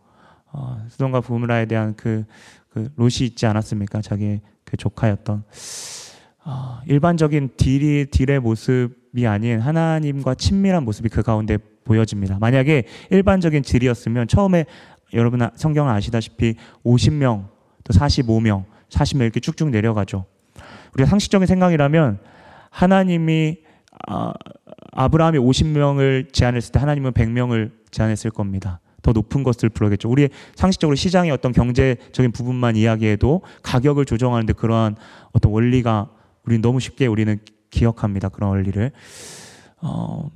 어, 0.52 0.78
소돔과 0.88 1.20
부므라에 1.20 1.66
대한 1.66 1.94
그, 1.96 2.24
그 2.68 2.90
롯이 2.96 3.16
있지 3.22 3.46
않았습니까? 3.46 4.00
자기의 4.00 4.40
그 4.64 4.76
조카였던 4.76 5.44
일반적인 6.86 7.50
딜이 7.56 8.06
딜의 8.06 8.40
모습이 8.40 9.26
아닌 9.26 9.60
하나님과 9.60 10.34
친밀한 10.36 10.84
모습이 10.84 11.08
그 11.08 11.22
가운데 11.22 11.58
보여집니다. 11.84 12.38
만약에 12.38 12.84
일반적인 13.10 13.62
질이었으면 13.62 14.28
처음에 14.28 14.66
여러분 15.12 15.40
성경을 15.54 15.92
아시다시피 15.92 16.54
50명 16.84 17.48
또 17.84 17.92
45명, 17.92 18.64
40명 18.90 19.22
이렇게 19.22 19.40
쭉쭉 19.40 19.70
내려가죠. 19.70 20.24
우리가 20.94 21.08
상식적인 21.08 21.46
생각이라면 21.46 22.18
하나님이 22.70 23.58
아, 24.08 24.32
아브라함이 24.96 25.38
50명을 25.38 26.32
제안했을 26.32 26.72
때 26.72 26.78
하나님은 26.78 27.12
100명을 27.12 27.70
제안했을 27.90 28.30
겁니다. 28.30 28.80
더 29.02 29.12
높은 29.12 29.44
것을 29.44 29.68
부르겠죠. 29.68 30.10
우리 30.10 30.30
상식적으로 30.56 30.96
시장의 30.96 31.30
어떤 31.30 31.52
경제적인 31.52 32.32
부분만 32.32 32.76
이야기해도 32.76 33.42
가격을 33.62 34.06
조정하는데 34.06 34.54
그러한 34.54 34.96
어떤 35.32 35.52
원리가 35.52 36.10
우리는 36.44 36.62
너무 36.62 36.80
쉽게 36.80 37.06
우리는 37.06 37.38
기억합니다. 37.70 38.30
그런 38.30 38.50
원리를. 38.50 38.90
어, 39.82 40.30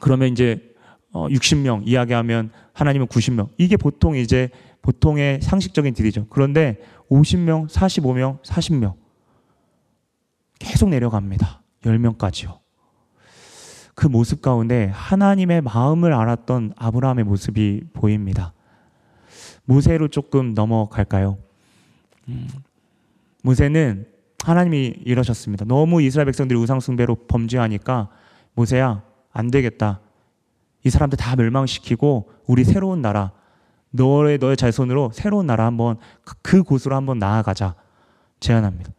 그러면 0.00 0.28
이제 0.28 0.72
어, 1.12 1.28
60명 1.28 1.82
이야기하면 1.84 2.50
하나님은 2.72 3.08
90명. 3.08 3.50
이게 3.58 3.76
보통 3.76 4.16
이제 4.16 4.48
보통의 4.80 5.40
상식적인 5.42 5.94
딜이죠. 5.94 6.26
그런데 6.30 6.78
50명, 7.10 7.68
45명, 7.68 8.40
40명 8.42 8.94
계속 10.58 10.88
내려갑니다. 10.88 11.62
10명까지요. 11.82 12.61
그 14.02 14.08
모습 14.08 14.42
가운데 14.42 14.90
하나님의 14.92 15.60
마음을 15.60 16.12
알았던 16.12 16.72
아브라함의 16.76 17.24
모습이 17.24 17.82
보입니다. 17.92 18.52
모세로 19.64 20.08
조금 20.08 20.54
넘어갈까요? 20.54 21.38
음, 22.26 22.48
모세는 23.44 24.08
하나님이 24.42 24.94
이러셨습니다. 25.04 25.66
너무 25.66 26.02
이스라엘 26.02 26.26
백성들이 26.26 26.58
우상숭배로 26.58 27.14
범죄하니까 27.28 28.08
모세야 28.54 29.04
안 29.30 29.52
되겠다. 29.52 30.00
이 30.82 30.90
사람들 30.90 31.16
다 31.16 31.36
멸망시키고 31.36 32.28
우리 32.48 32.64
새로운 32.64 33.02
나라 33.02 33.30
너의 33.90 34.38
너의 34.38 34.56
자손으로 34.56 35.12
새로운 35.14 35.46
나라 35.46 35.64
한번 35.64 35.96
그 36.42 36.64
곳으로 36.64 36.96
한번 36.96 37.20
나아가자 37.20 37.76
제안합니다. 38.40 38.90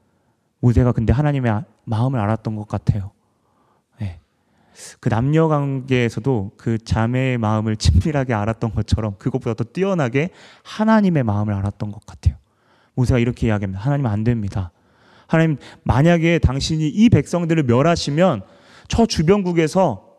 모세가 0.61 0.93
근데 0.93 1.11
하나님의 1.11 1.65
마음을 1.83 2.21
알았던 2.21 2.55
것 2.55 2.69
같아요. 2.69 3.11
네. 4.73 4.97
그 4.99 5.09
남녀 5.09 5.47
관계에서도 5.47 6.51
그 6.57 6.77
자매의 6.77 7.37
마음을 7.37 7.75
친밀하게 7.75 8.33
알았던 8.33 8.73
것처럼 8.73 9.15
그것보다 9.17 9.53
더 9.53 9.63
뛰어나게 9.63 10.29
하나님의 10.63 11.23
마음을 11.23 11.53
알았던 11.53 11.91
것 11.91 12.05
같아요. 12.05 12.35
모세가 12.95 13.19
이렇게 13.19 13.47
이야기합니다. 13.47 13.81
하나님 13.83 14.05
안 14.05 14.23
됩니다. 14.23 14.71
하나님 15.27 15.57
만약에 15.83 16.39
당신이 16.39 16.87
이 16.87 17.09
백성들을 17.09 17.63
멸하시면 17.63 18.43
저 18.87 19.05
주변국에서 19.05 20.09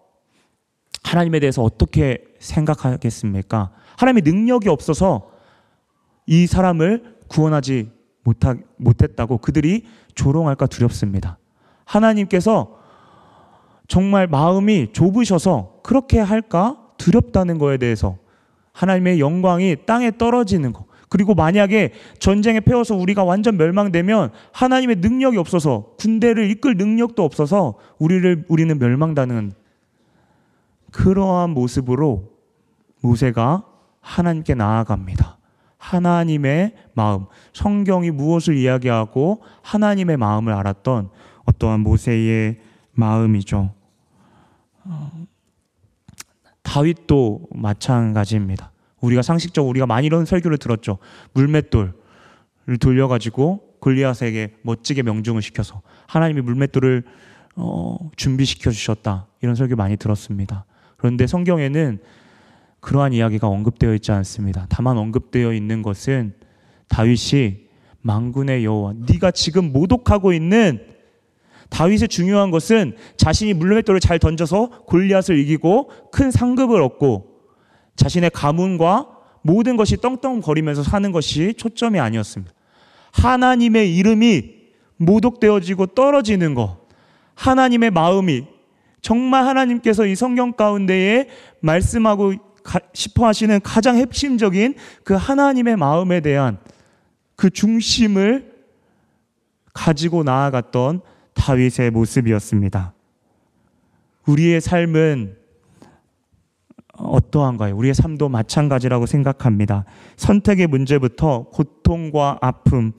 하나님에 1.04 1.38
대해서 1.38 1.62
어떻게 1.62 2.24
생각하겠습니까? 2.40 3.70
하나님의 3.96 4.22
능력이 4.24 4.68
없어서 4.68 5.30
이 6.26 6.46
사람을 6.46 7.16
구원하지 7.28 7.90
못하, 8.24 8.56
못했다고 8.76 9.38
그들이 9.38 9.86
조롱할까 10.14 10.66
두렵습니다. 10.66 11.38
하나님께서 11.84 12.78
정말 13.88 14.26
마음이 14.26 14.92
좁으셔서 14.92 15.80
그렇게 15.82 16.18
할까 16.18 16.78
두렵다는 16.98 17.58
거에 17.58 17.76
대해서 17.76 18.16
하나님의 18.72 19.20
영광이 19.20 19.76
땅에 19.86 20.10
떨어지는 20.16 20.72
거. 20.72 20.86
그리고 21.08 21.34
만약에 21.34 21.92
전쟁에 22.18 22.58
패워서 22.60 22.96
우리가 22.96 23.22
완전 23.22 23.56
멸망되면 23.56 24.32
하나님의 24.52 24.96
능력이 24.96 25.36
없어서 25.36 25.92
군대를 25.98 26.50
이끌 26.50 26.76
능력도 26.76 27.22
없어서 27.22 27.74
우리를 27.98 28.46
우리는 28.48 28.78
멸망당하는 28.78 29.52
그러한 30.90 31.50
모습으로 31.50 32.32
모세가 33.00 33.64
하나님께 34.00 34.54
나아갑니다. 34.54 35.38
하나님의 35.76 36.72
마음, 36.94 37.26
성경이 37.52 38.10
무엇을 38.10 38.56
이야기하고 38.56 39.42
하나님의 39.62 40.16
마음을 40.16 40.52
알았던 40.52 41.10
어떠한 41.44 41.80
모세의 41.80 42.58
마음이죠. 42.94 43.72
어, 44.84 45.26
다윗도 46.62 47.48
마찬가지입니다. 47.52 48.72
우리가 49.00 49.22
상식적으로 49.22 49.70
우리가 49.70 49.86
많이 49.86 50.06
이런 50.06 50.24
설교를 50.24 50.58
들었죠. 50.58 50.98
물맷돌을 51.34 51.92
돌려가지고 52.80 53.74
골리앗에게 53.80 54.54
멋지게 54.62 55.02
명중을 55.02 55.42
시켜서 55.42 55.82
하나님이 56.06 56.40
물맷돌을 56.40 57.04
어, 57.56 58.10
준비시켜 58.16 58.70
주셨다 58.70 59.26
이런 59.42 59.54
설교 59.54 59.76
많이 59.76 59.96
들었습니다. 59.96 60.64
그런데 60.96 61.26
성경에는 61.26 61.98
그러한 62.80 63.12
이야기가 63.12 63.46
언급되어 63.46 63.94
있지 63.94 64.10
않습니다. 64.12 64.66
다만 64.68 64.98
언급되어 64.98 65.52
있는 65.52 65.82
것은 65.82 66.34
다윗이 66.88 67.64
망군의 68.00 68.64
여호와 68.64 68.94
네가 69.06 69.30
지금 69.30 69.72
모독하고 69.72 70.32
있는 70.32 70.93
다윗의 71.70 72.08
중요한 72.08 72.50
것은 72.50 72.96
자신이 73.16 73.54
물맷돌을 73.54 74.00
잘 74.00 74.18
던져서 74.18 74.84
골리앗을 74.86 75.38
이기고 75.38 75.90
큰 76.12 76.30
상급을 76.30 76.80
얻고 76.82 77.34
자신의 77.96 78.30
가문과 78.30 79.08
모든 79.42 79.76
것이 79.76 79.96
떵떵거리면서 79.98 80.82
사는 80.82 81.12
것이 81.12 81.54
초점이 81.54 82.00
아니었습니다. 82.00 82.52
하나님의 83.12 83.94
이름이 83.96 84.54
모독되어지고 84.96 85.86
떨어지는 85.88 86.54
것, 86.54 86.78
하나님의 87.34 87.90
마음이 87.90 88.46
정말 89.02 89.46
하나님께서 89.46 90.06
이 90.06 90.14
성경 90.14 90.52
가운데에 90.52 91.28
말씀하고 91.60 92.34
싶어 92.94 93.26
하시는 93.26 93.60
가장 93.62 93.98
핵심적인 93.98 94.74
그 95.04 95.14
하나님의 95.14 95.76
마음에 95.76 96.20
대한 96.20 96.58
그 97.36 97.50
중심을 97.50 98.54
가지고 99.74 100.22
나아갔던 100.22 101.02
다윗의 101.44 101.90
모습이었습니다. 101.90 102.94
우리의 104.26 104.62
삶은 104.62 105.36
어떠한가요? 106.94 107.76
우리의 107.76 107.92
삶도 107.92 108.30
마찬가지라고 108.30 109.04
생각합니다. 109.04 109.84
선택의 110.16 110.68
문제부터 110.68 111.50
고통과 111.50 112.38
아픔, 112.40 112.92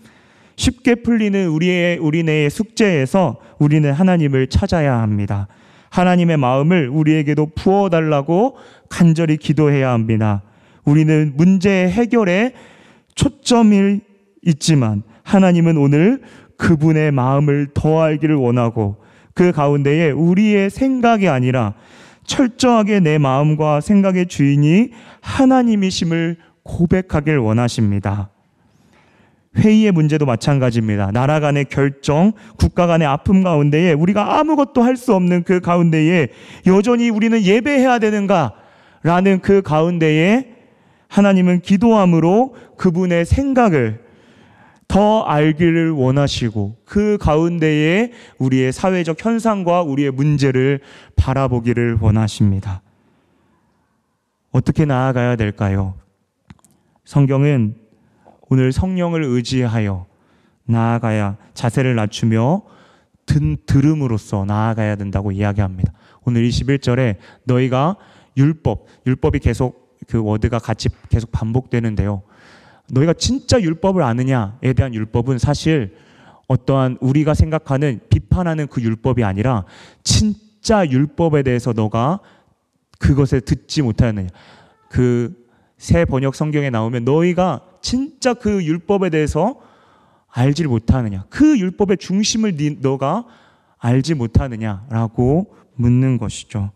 쉽게 0.57 0.93
풀리는 0.95 1.47
우리의 1.47 1.97
우리네의 1.97 2.51
숙제에서 2.51 3.37
우리는 3.57 3.91
하나님을 3.91 4.47
찾아야 4.47 5.01
합니다. 5.01 5.47
하나님의 5.89 6.37
마음을 6.37 6.87
우리에게도 6.89 7.51
부어 7.55 7.89
달라고 7.89 8.57
간절히 8.89 9.37
기도해야 9.37 9.91
합니다. 9.91 10.43
우리는 10.83 11.33
문제 11.35 11.89
해결에 11.89 12.53
초점이 13.15 14.01
있지만 14.43 15.01
하나님은 15.23 15.77
오늘 15.77 16.21
그분의 16.57 17.11
마음을 17.11 17.67
더 17.73 18.01
알기를 18.01 18.35
원하고 18.35 18.97
그 19.33 19.51
가운데에 19.51 20.11
우리의 20.11 20.69
생각이 20.69 21.27
아니라 21.27 21.73
철저하게 22.25 23.01
내 23.01 23.17
마음과 23.17 23.81
생각의 23.81 24.27
주인이 24.27 24.91
하나님이심을 25.21 26.37
고백하길 26.63 27.37
원하십니다. 27.37 28.29
회의의 29.57 29.91
문제도 29.91 30.25
마찬가지입니다. 30.25 31.11
나라 31.11 31.39
간의 31.39 31.65
결정, 31.65 32.33
국가 32.57 32.87
간의 32.87 33.07
아픔 33.07 33.43
가운데에 33.43 33.93
우리가 33.93 34.39
아무것도 34.39 34.83
할 34.83 34.97
수 34.97 35.13
없는 35.13 35.43
그 35.43 35.59
가운데에 35.61 36.29
여전히 36.67 37.09
우리는 37.09 37.41
예배해야 37.41 37.99
되는가? 37.99 38.53
라는 39.03 39.39
그 39.39 39.61
가운데에 39.61 40.55
하나님은 41.07 41.61
기도함으로 41.61 42.55
그분의 42.77 43.25
생각을 43.25 44.04
더 44.95 45.23
알기를 45.23 45.91
원하시고 45.91 46.77
그 46.85 47.17
가운데에 47.19 48.13
우리의 48.37 48.71
사회적 48.71 49.17
현상과 49.19 49.81
우리의 49.81 50.11
문제를 50.11 50.79
바라보기를 51.17 51.97
원하십니다. 51.99 52.81
어떻게 54.51 54.85
나아가야 54.85 55.35
될까요? 55.35 55.95
성경은 57.03 57.75
오늘 58.47 58.71
성령을 58.71 59.21
의지하여 59.21 60.05
나아가야 60.63 61.35
자세를 61.53 61.95
낮추며 61.95 62.61
든, 63.25 63.57
들음으로써 63.65 64.45
나아가야 64.45 64.95
된다고 64.95 65.33
이야기합니다. 65.33 65.91
오늘 66.23 66.47
21절에 66.47 67.17
너희가 67.43 67.97
율법, 68.37 68.85
율법이 69.05 69.39
계속 69.39 69.97
그 70.07 70.23
워드가 70.23 70.59
같이 70.59 70.87
계속 71.09 71.33
반복되는데요. 71.33 72.23
너희가 72.91 73.13
진짜 73.13 73.59
율법을 73.59 74.01
아느냐에 74.03 74.73
대한 74.75 74.93
율법은 74.93 75.37
사실 75.39 75.95
어떠한 76.47 76.97
우리가 77.01 77.33
생각하는 77.33 77.99
비판하는 78.09 78.67
그 78.67 78.81
율법이 78.81 79.23
아니라 79.23 79.65
진짜 80.03 80.87
율법에 80.87 81.43
대해서 81.43 81.73
너가 81.73 82.19
그것에 82.99 83.39
듣지 83.39 83.81
못하느냐. 83.81 84.29
그 84.89 85.45
새 85.77 86.05
번역 86.05 86.35
성경에 86.35 86.69
나오면 86.69 87.05
너희가 87.05 87.61
진짜 87.81 88.33
그 88.33 88.63
율법에 88.63 89.09
대해서 89.09 89.59
알지를 90.29 90.69
못하느냐. 90.69 91.25
그 91.29 91.57
율법의 91.59 91.97
중심을 91.97 92.55
너가 92.79 93.25
알지 93.77 94.15
못하느냐라고 94.15 95.55
묻는 95.75 96.17
것이죠. 96.17 96.71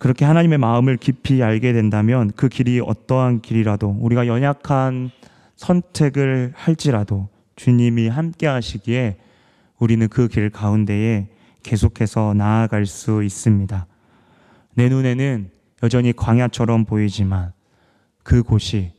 그렇게 0.00 0.24
하나님의 0.24 0.58
마음을 0.58 0.96
깊이 0.96 1.42
알게 1.42 1.72
된다면 1.72 2.30
그 2.36 2.48
길이 2.48 2.80
어떠한 2.80 3.40
길이라도 3.40 3.96
우리가 4.00 4.26
연약한 4.26 5.10
선택을 5.56 6.52
할지라도 6.56 7.28
주님이 7.56 8.08
함께 8.08 8.46
하시기에 8.46 9.16
우리는 9.78 10.08
그 10.08 10.28
길 10.28 10.50
가운데에 10.50 11.28
계속해서 11.62 12.34
나아갈 12.34 12.86
수 12.86 13.22
있습니다. 13.22 13.86
내 14.74 14.88
눈에는 14.88 15.50
여전히 15.82 16.12
광야처럼 16.12 16.84
보이지만 16.84 17.52
그곳이 18.22 18.92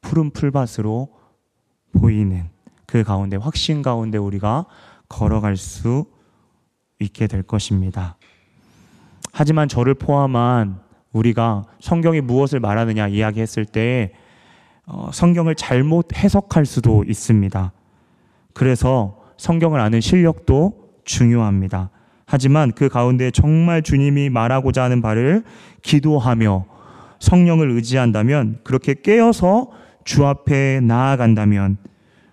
푸른 0.00 0.30
풀밭으로 0.30 1.08
보이는 1.92 2.48
그 2.86 3.02
가운데 3.02 3.36
확신 3.36 3.82
가운데 3.82 4.18
우리가 4.18 4.66
걸어갈 5.08 5.56
수 5.56 6.06
있게 7.00 7.26
될 7.26 7.42
것입니다. 7.42 8.15
하지만 9.38 9.68
저를 9.68 9.92
포함한 9.92 10.78
우리가 11.12 11.64
성경이 11.80 12.22
무엇을 12.22 12.58
말하느냐 12.58 13.08
이야기했을 13.08 13.66
때 13.66 14.12
어, 14.86 15.10
성경을 15.12 15.56
잘못 15.56 16.16
해석할 16.16 16.64
수도 16.64 17.04
있습니다. 17.06 17.70
그래서 18.54 19.18
성경을 19.36 19.78
아는 19.78 20.00
실력도 20.00 20.72
중요합니다. 21.04 21.90
하지만 22.24 22.72
그 22.72 22.88
가운데 22.88 23.30
정말 23.30 23.82
주님이 23.82 24.30
말하고자 24.30 24.84
하는 24.84 25.02
바를 25.02 25.44
기도하며 25.82 26.64
성령을 27.18 27.72
의지한다면 27.72 28.60
그렇게 28.64 28.94
깨어서 28.94 29.68
주 30.04 30.24
앞에 30.24 30.80
나아간다면 30.80 31.76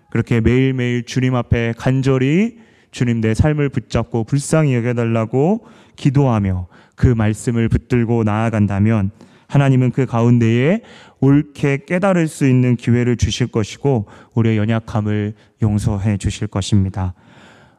그렇게 0.08 0.40
매일매일 0.40 1.04
주님 1.04 1.34
앞에 1.34 1.74
간절히 1.76 2.63
주님 2.94 3.20
내 3.20 3.34
삶을 3.34 3.70
붙잡고 3.70 4.22
불쌍히 4.22 4.72
여겨달라고 4.76 5.66
기도하며 5.96 6.68
그 6.94 7.08
말씀을 7.08 7.68
붙들고 7.68 8.22
나아간다면 8.22 9.10
하나님은 9.48 9.90
그 9.90 10.06
가운데에 10.06 10.80
옳게 11.18 11.86
깨달을 11.86 12.28
수 12.28 12.46
있는 12.46 12.76
기회를 12.76 13.16
주실 13.16 13.48
것이고 13.48 14.06
우리의 14.34 14.58
연약함을 14.58 15.34
용서해 15.60 16.18
주실 16.18 16.46
것입니다. 16.46 17.14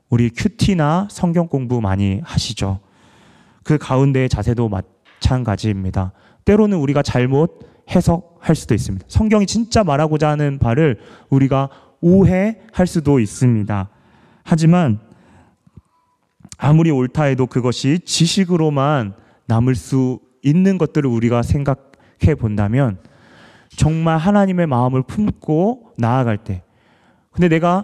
우리 0.09 0.29
큐티나 0.29 1.07
성경 1.09 1.47
공부 1.47 1.79
많이 1.79 2.19
하시죠. 2.21 2.81
그 3.63 3.77
가운데의 3.77 4.27
자세도 4.27 4.69
마찬가지입니다. 4.69 6.11
때로는 6.43 6.77
우리가 6.77 7.01
잘못 7.01 7.61
해석할 7.89 8.53
수도 8.53 8.73
있습니다. 8.73 9.05
성경이 9.07 9.45
진짜 9.45 9.85
말하고자 9.85 10.27
하는 10.27 10.59
바를 10.59 10.99
우리가 11.29 11.69
오해할 12.01 12.85
수도 12.85 13.21
있습니다. 13.21 13.89
하지만 14.43 15.04
아무리 16.57 16.91
옳다 16.91 17.23
해도 17.23 17.47
그것이 17.47 17.99
지식으로만 18.05 19.13
남을 19.47 19.75
수 19.75 20.19
있는 20.41 20.77
것들을 20.77 21.09
우리가 21.09 21.41
생각해 21.41 22.35
본다면 22.39 22.97
정말 23.75 24.17
하나님의 24.17 24.67
마음을 24.67 25.03
품고 25.03 25.93
나아갈 25.97 26.37
때 26.37 26.63
근데 27.31 27.49
내가 27.49 27.83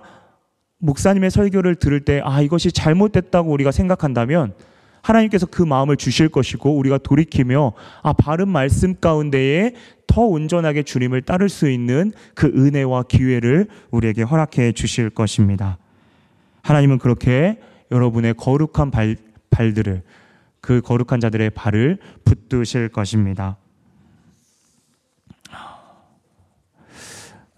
목사님의 0.77 1.31
설교를 1.31 1.75
들을 1.75 1.99
때 2.01 2.21
아 2.23 2.41
이것이 2.41 2.71
잘못됐다고 2.71 3.51
우리가 3.51 3.71
생각한다면 3.71 4.53
하나님께서 5.01 5.45
그 5.47 5.63
마음을 5.63 5.97
주실 5.97 6.29
것이고 6.29 6.77
우리가 6.77 6.99
돌이키며 6.99 7.73
아 8.03 8.13
바른 8.13 8.47
말씀 8.47 8.95
가운데에 8.99 9.73
더 10.07 10.21
온전하게 10.21 10.83
주님을 10.83 11.23
따를 11.23 11.49
수 11.49 11.69
있는 11.69 12.11
그 12.35 12.47
은혜와 12.47 13.03
기회를 13.03 13.67
우리에게 13.89 14.23
허락해 14.23 14.73
주실 14.73 15.09
것입니다. 15.09 15.77
하나님은 16.61 16.99
그렇게 16.99 17.57
여러분의 17.91 18.33
거룩한 18.35 18.89
발, 18.91 19.15
발들을 19.49 20.03
그 20.61 20.81
거룩한 20.81 21.19
자들의 21.19 21.49
발을 21.51 21.97
붙드실 22.23 22.89
것입니다. 22.89 23.57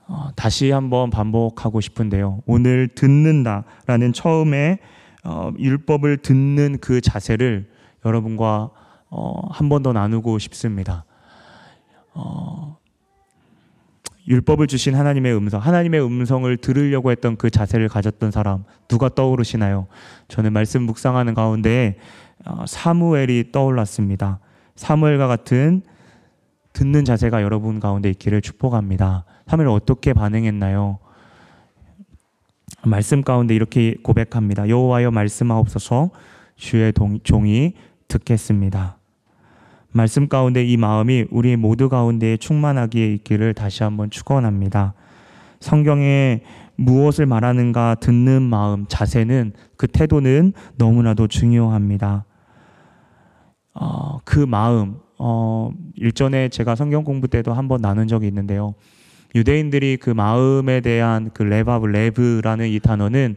어, 0.07 0.29
다시 0.35 0.69
한번 0.71 1.09
반복하고 1.09 1.81
싶은데요. 1.81 2.41
오늘 2.45 2.89
듣는다라는 2.89 4.13
처음에 4.13 4.79
어, 5.23 5.51
율법을 5.57 6.17
듣는 6.17 6.77
그 6.79 6.99
자세를 7.01 7.69
여러분과 8.05 8.69
어, 9.09 9.47
한 9.51 9.69
번 9.69 9.83
더 9.83 9.93
나누고 9.93 10.39
싶습니다. 10.39 11.05
어, 12.13 12.77
율법을 14.27 14.67
주신 14.67 14.95
하나님의 14.95 15.35
음성, 15.35 15.59
하나님의 15.59 16.05
음성을 16.05 16.55
들으려고 16.57 17.11
했던 17.11 17.35
그 17.35 17.49
자세를 17.49 17.89
가졌던 17.89 18.31
사람 18.31 18.63
누가 18.87 19.09
떠오르시나요? 19.09 19.87
저는 20.29 20.53
말씀 20.53 20.83
묵상하는 20.83 21.33
가운데 21.33 21.97
어, 22.45 22.65
사무엘이 22.65 23.51
떠올랐습니다. 23.51 24.39
사무엘과 24.75 25.27
같은 25.27 25.81
듣는 26.73 27.05
자세가 27.05 27.43
여러분 27.43 27.79
가운데 27.79 28.09
있기를 28.09 28.41
축복합니다. 28.41 29.25
사무엘 29.47 29.69
어떻게 29.69 30.13
반응했나요? 30.13 30.99
말씀 32.85 33.21
가운데 33.21 33.55
이렇게 33.55 33.95
고백합니다. 34.03 34.67
여호와여 34.67 35.11
말씀하옵소서 35.11 36.09
주의 36.55 36.91
동, 36.91 37.19
종이 37.23 37.73
듣겠습니다. 38.07 38.97
말씀 39.93 40.27
가운데 40.27 40.65
이 40.65 40.75
마음이 40.75 41.25
우리 41.29 41.55
모두 41.55 41.87
가운데 41.87 42.35
충만하기에 42.35 43.13
있기를 43.13 43.53
다시 43.53 43.83
한번 43.83 44.09
축원합니다. 44.09 44.95
성경이 45.59 46.41
무엇을 46.75 47.27
말하는가 47.27 47.95
듣는 48.01 48.41
마음, 48.41 48.85
자세는 48.87 49.53
그 49.77 49.85
태도는 49.87 50.53
너무나도 50.77 51.27
중요합니다. 51.27 52.25
어, 53.75 54.19
그 54.25 54.39
마음, 54.39 54.97
어, 55.19 55.71
일전에 55.95 56.49
제가 56.49 56.73
성경 56.73 57.03
공부 57.03 57.27
때도 57.27 57.53
한번 57.53 57.79
나눈 57.79 58.07
적이 58.07 58.27
있는데요. 58.27 58.73
유대인들이 59.35 59.97
그 59.97 60.09
마음에 60.09 60.81
대한 60.81 61.29
그 61.35 61.43
레바브, 61.43 61.85
레브라는 61.85 62.67
이 62.67 62.79
단어는 62.79 63.35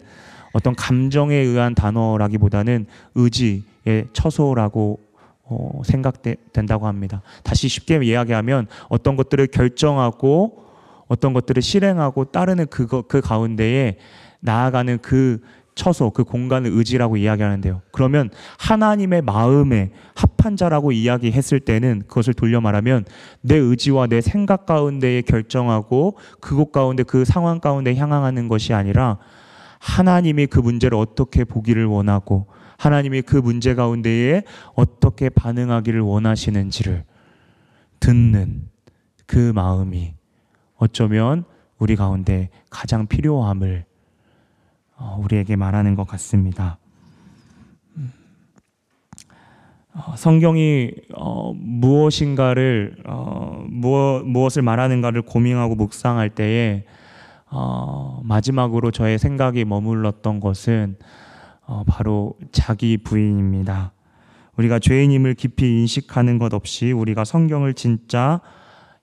어떤 0.53 0.75
감정에 0.75 1.35
의한 1.35 1.75
단어라기보다는 1.75 2.87
의지의 3.15 4.07
처소라고 4.15 5.06
어, 5.49 5.81
생각된다고 5.85 6.87
합니다. 6.87 7.23
다시 7.43 7.69
쉽게 7.69 8.01
이야기하면 8.03 8.67
어떤 8.89 9.17
것들을 9.17 9.47
결정하고 9.49 10.65
어떤 11.09 11.33
것들을 11.33 11.63
실행하고 11.63 12.27
따르는 12.27 12.67
그거, 12.67 13.03
그 13.03 13.21
가운데에 13.21 13.99
나아가는 14.41 14.99
그 14.99 15.41
처소, 15.77 16.11
그 16.11 16.25
공간을 16.25 16.71
의지라고 16.73 17.19
이야기하는데요. 17.19 17.83
그러면 17.93 18.31
하나님의 18.59 19.23
마음에 19.23 19.93
합한 20.15 20.57
자라고 20.57 20.91
이야기했을 20.91 21.61
때는 21.61 22.03
그것을 22.09 22.33
돌려 22.35 22.61
말하면 22.61 23.05
내 23.43 23.57
의지와 23.57 24.07
내 24.07 24.23
생각 24.23 24.65
가운데에 24.65 25.21
결정하고 25.21 26.17
그곳 26.41 26.73
가운데 26.73 27.03
그 27.03 27.25
상황 27.25 27.61
가운데 27.61 27.95
향하는 27.95 28.49
것이 28.49 28.73
아니라 28.73 29.19
하나님이 29.79 30.47
그 30.47 30.59
문제를 30.59 30.97
어떻게 30.99 31.45
보기를 31.45 31.85
원하고 31.85 32.47
하나님이 32.79 33.23
그 33.23 33.37
문제 33.37 33.75
가운데에 33.75 34.43
어떻게 34.75 35.29
반응하기를 35.29 36.01
원하시는지를 36.01 37.05
듣는 38.01 38.69
그 39.27 39.53
마음이 39.55 40.15
어쩌면 40.77 41.45
우리 41.79 41.97
가운데 41.97 42.51
가장 42.71 43.07
필요함을 43.07 43.85
어, 44.99 45.21
우리에게 45.23 45.57
말하는 45.57 45.95
것 45.95 46.07
같습니다. 46.07 46.79
어, 49.95 50.15
성경이 50.15 50.91
어, 51.15 51.55
무엇인가를 51.55 52.97
어, 53.07 53.65
무엇, 53.69 54.25
무엇을 54.25 54.63
말하는가를 54.63 55.23
고민하고 55.23 55.75
묵상할 55.75 56.31
때에 56.31 56.85
어, 57.51 58.21
마지막으로 58.25 58.91
저의 58.91 59.19
생각이 59.19 59.65
머물렀던 59.65 60.41
것은 60.41 60.97
어, 61.67 61.83
바로 61.87 62.35
자기 62.53 62.97
부인입니다. 62.97 63.93
우리가 64.57 64.79
죄인임을 64.79 65.35
깊이 65.35 65.81
인식하는 65.81 66.39
것 66.39 66.55
없이 66.55 66.93
우리가 66.93 67.25
성경을 67.25 67.75
진짜 67.75 68.41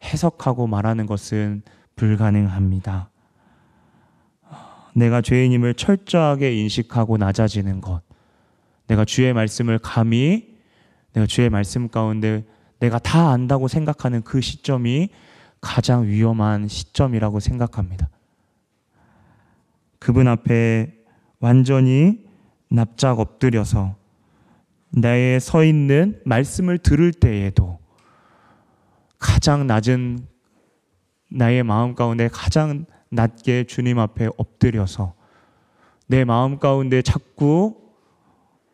해석하고 0.04 0.67
말하는 0.67 1.06
것은 1.06 1.62
불가능합니다. 1.95 3.10
내가 4.95 5.21
죄인임을 5.21 5.73
철저하게 5.73 6.56
인식하고 6.56 7.17
낮아지는 7.17 7.82
것. 7.82 8.02
내가 8.88 9.06
주의 9.06 9.34
말씀을 9.34 9.80
감히 9.80 10.54
내가 11.13 11.28
주의 11.28 11.49
말씀 11.49 11.89
가운데 11.89 12.45
내가 12.80 12.99
다 12.99 13.30
안다고 13.30 13.67
생각하는 13.67 14.23
그 14.23 14.41
시점이 14.41 15.10
가장 15.62 16.06
위험한 16.06 16.67
시점이라고 16.67 17.39
생각합니다. 17.39 18.10
그분 19.99 20.28
앞에 20.28 20.93
완전히 21.39 22.22
납작 22.73 23.19
엎드려서 23.19 23.95
나의 24.89 25.39
서 25.39 25.63
있는 25.63 26.19
말씀을 26.25 26.79
들을 26.79 27.13
때에도 27.13 27.77
가장 29.19 29.67
낮은 29.67 30.25
나의 31.29 31.62
마음 31.62 31.93
가운데 31.93 32.27
가장 32.33 32.86
낮게 33.12 33.65
주님 33.65 33.99
앞에 33.99 34.27
엎드려서 34.38 35.13
내 36.07 36.25
마음 36.25 36.57
가운데 36.57 37.03
자꾸 37.03 37.77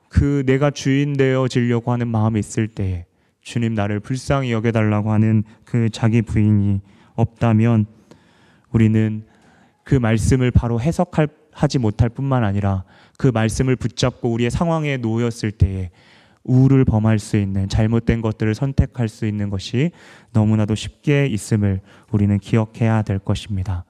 그 0.08 0.44
내가 0.46 0.72
주인 0.72 1.18
되어지려고 1.18 1.92
하는 1.92 2.08
마음이 2.08 2.40
있을 2.40 2.70
때에 2.70 3.06
주님 3.42 3.74
나를 3.74 4.00
불쌍히 4.00 4.54
여겨달라고 4.54 5.12
하는 5.12 5.44
그 5.66 5.90
자기 5.90 6.22
부인이 6.22 6.80
없다면 7.16 7.86
우리는 8.72 9.26
그 9.84 9.96
말씀을 9.96 10.52
바로 10.52 10.80
해석할 10.80 11.28
하지 11.52 11.78
못할 11.80 12.08
뿐만 12.08 12.46
아니라 12.46 12.86
그 13.20 13.28
말씀을 13.28 13.76
붙잡고 13.76 14.32
우리의 14.32 14.50
상황에 14.50 14.96
놓였을 14.96 15.52
때에 15.52 15.92
우를 16.46 16.86
범할 16.86 17.20
수 17.20 17.36
있는 17.36 17.68
잘못된 17.68 18.22
것들을 18.22 18.56
선택할 18.56 19.10
수 19.10 19.26
있는 19.26 19.50
것이 19.50 19.92
너무나도 20.32 20.74
쉽게 20.74 21.26
있음을 21.26 21.82
우리는 22.14 22.40
기억해야 22.40 23.02
될 23.02 23.20
것입니다. 23.20 23.84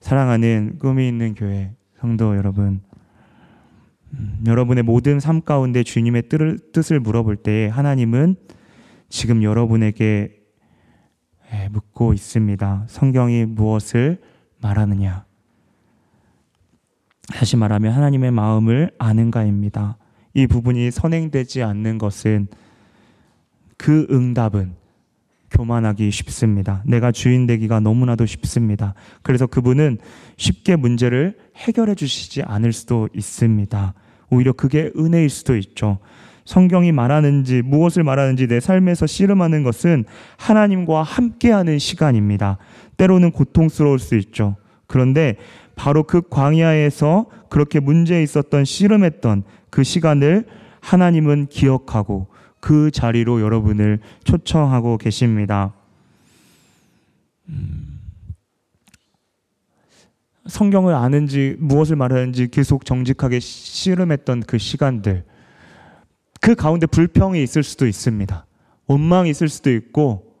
사랑하는 0.00 0.80
꿈이 0.80 1.06
있는 1.06 1.34
교회 1.34 1.70
성도 2.00 2.36
여러분, 2.36 2.80
음, 4.12 4.42
여러분의 4.44 4.82
모든 4.82 5.20
삶 5.20 5.42
가운데 5.42 5.84
주님의 5.84 6.24
뜻을 6.72 6.98
물어볼 6.98 7.36
때에 7.36 7.68
하나님은 7.68 8.34
지금 9.08 9.44
여러분에게 9.44 10.36
예, 11.52 11.68
묻고 11.68 12.12
있습니다. 12.12 12.86
성경이 12.88 13.44
무엇을 13.44 14.20
말하느냐? 14.60 15.26
다시 17.28 17.56
말하면 17.56 17.92
하나님의 17.92 18.30
마음을 18.32 18.90
아는가입니다. 18.98 19.96
이 20.34 20.46
부분이 20.46 20.90
선행되지 20.90 21.62
않는 21.62 21.98
것은 21.98 22.48
그 23.76 24.06
응답은 24.10 24.74
교만하기 25.50 26.10
쉽습니다. 26.10 26.82
내가 26.86 27.12
주인 27.12 27.46
되기가 27.46 27.80
너무나도 27.80 28.26
쉽습니다. 28.26 28.94
그래서 29.22 29.46
그분은 29.46 29.98
쉽게 30.36 30.76
문제를 30.76 31.36
해결해 31.56 31.94
주시지 31.94 32.42
않을 32.42 32.72
수도 32.72 33.08
있습니다. 33.14 33.94
오히려 34.30 34.52
그게 34.52 34.90
은혜일 34.96 35.28
수도 35.28 35.56
있죠. 35.56 35.98
성경이 36.44 36.90
말하는지 36.90 37.62
무엇을 37.62 38.02
말하는지 38.02 38.48
내 38.48 38.58
삶에서 38.60 39.06
씨름하는 39.06 39.62
것은 39.62 40.04
하나님과 40.38 41.02
함께하는 41.02 41.78
시간입니다. 41.78 42.58
때로는 42.96 43.30
고통스러울 43.30 43.98
수 43.98 44.16
있죠. 44.16 44.56
그런데 44.92 45.36
바로 45.74 46.02
그 46.02 46.20
광야에서 46.20 47.24
그렇게 47.48 47.80
문제 47.80 48.22
있었던 48.22 48.66
씨름했던 48.66 49.42
그 49.70 49.84
시간을 49.84 50.44
하나님은 50.80 51.46
기억하고 51.46 52.26
그 52.60 52.90
자리로 52.90 53.40
여러분을 53.40 54.00
초청하고 54.24 54.98
계십니다. 54.98 55.72
음. 57.48 58.00
성경을 60.46 60.94
아는지 60.94 61.56
무엇을 61.58 61.96
말하는지 61.96 62.48
계속 62.48 62.84
정직하게 62.84 63.40
씨름했던 63.40 64.42
그 64.42 64.58
시간들, 64.58 65.24
그 66.42 66.54
가운데 66.54 66.86
불평이 66.86 67.42
있을 67.42 67.62
수도 67.62 67.86
있습니다. 67.86 68.44
원망이 68.88 69.30
있을 69.30 69.48
수도 69.48 69.72
있고, 69.72 70.31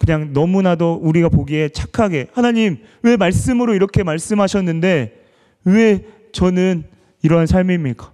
그냥 0.00 0.32
너무나도 0.32 1.00
우리가 1.02 1.28
보기에 1.28 1.68
착하게, 1.68 2.28
하나님, 2.32 2.78
왜 3.02 3.18
말씀으로 3.18 3.74
이렇게 3.74 4.02
말씀하셨는데, 4.02 5.24
왜 5.64 6.06
저는 6.32 6.84
이러한 7.22 7.46
삶입니까? 7.46 8.12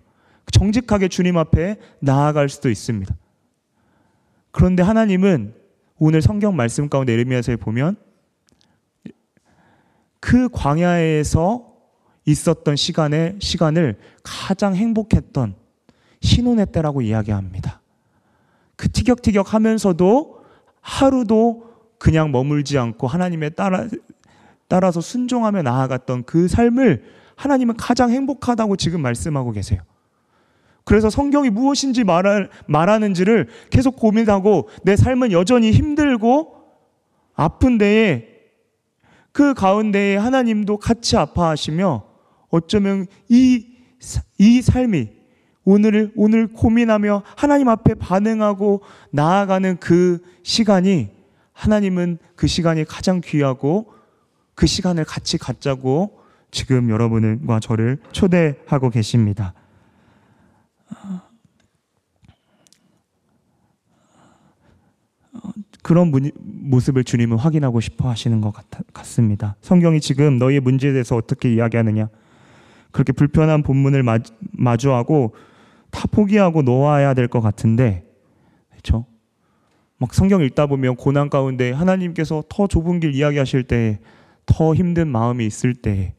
정직하게 0.51 1.07
주님 1.09 1.39
앞에 1.39 1.77
나아갈 2.01 2.49
수도 2.49 2.71
있습니다. 2.71 3.15
그런데 4.51 4.83
하나님은 4.83 5.55
오늘 5.99 6.23
성경 6.23 6.57
말씀 6.57 6.89
가운데 6.89 7.13
에르미야서에 7.13 7.57
보면 7.57 7.97
그 10.19 10.49
광야에서 10.49 11.73
있었던 12.25 12.75
시간에 12.75 13.37
시간을 13.39 13.97
가장 14.25 14.75
행복했던 14.75 15.55
신혼의 16.21 16.67
때라고 16.73 17.01
이야기합니다. 17.01 17.81
그 18.75 18.91
티격티격 18.91 19.55
하면서도 19.55 20.43
하루도 20.81 21.76
그냥 22.07 22.31
머물지 22.31 22.79
않고 22.79 23.09
하나님의 23.09 23.57
따라, 23.57 23.89
따라서 24.69 25.01
순종하며 25.01 25.63
나아갔던 25.63 26.23
그 26.23 26.47
삶을 26.47 27.03
하나님은 27.35 27.77
가장 27.77 28.11
행복하다고 28.13 28.77
지금 28.77 29.03
말씀하고 29.03 29.51
계세요. 29.51 29.81
그래서 30.85 31.11
성경이 31.11 31.51
무엇인지 31.51 32.05
말할, 32.05 32.49
말하는지를 32.69 33.49
계속 33.71 33.97
고민하고 33.97 34.69
내 34.85 34.95
삶은 34.95 35.33
여전히 35.33 35.73
힘들고 35.73 36.55
아픈 37.35 37.77
데에 37.77 38.29
그 39.33 39.53
가운데에 39.53 40.15
하나님도 40.15 40.77
같이 40.77 41.17
아파하시며 41.17 42.05
어쩌면 42.51 43.09
이, 43.29 43.67
이 44.39 44.63
삶이 44.63 45.09
오늘을, 45.65 46.13
오늘 46.15 46.47
고민하며 46.53 47.25
하나님 47.37 47.69
앞에 47.69 47.95
반응하고 47.95 48.83
나아가는 49.11 49.79
그 49.81 50.21
시간이 50.45 51.16
하나님은 51.57 52.19
그 52.37 52.47
시간이 52.47 52.85
가장 52.85 53.23
귀하고 53.25 53.93
그 54.55 54.67
시간을 54.67 55.05
같이 55.05 55.39
갖자고 55.39 56.21
지금 56.51 56.91
여러분과 56.91 57.61
저를 57.61 57.99
초대하고 58.13 58.91
계십니다. 58.91 59.55
그런 65.83 66.13
모습을 66.35 67.05
주님은 67.05 67.39
확인하고 67.39 67.81
싶어 67.81 68.09
하시는 68.11 68.41
것 68.41 68.53
같, 68.53 68.67
습니다 69.05 69.57
성경이 69.61 70.01
지금 70.01 70.37
너희의 70.39 70.61
문제에 70.61 70.93
대해서 70.93 71.17
어떻게 71.17 71.55
이야기하느냐? 71.55 72.09
그렇게 72.91 73.13
불편한 73.13 73.63
본문을 73.63 74.03
마주하고 74.53 75.35
다 75.91 76.07
포기하고 76.11 76.63
놓아야 76.63 77.15
될 77.15 77.29
것 77.29 77.41
같은데, 77.41 78.05
그렇죠? 78.71 79.07
막 79.99 80.13
성경 80.13 80.43
읽다 80.43 80.67
보면 80.67 80.97
고난 80.97 81.31
가운데 81.31 81.73
하나님께서 81.73 82.43
더 82.49 82.67
좁은 82.67 83.01
길 83.01 83.15
이야기하실 83.15 83.65
때, 83.65 84.01
더 84.45 84.75
힘든 84.75 85.09
마음이 85.09 85.47
있을 85.47 85.75
때, 85.75 86.15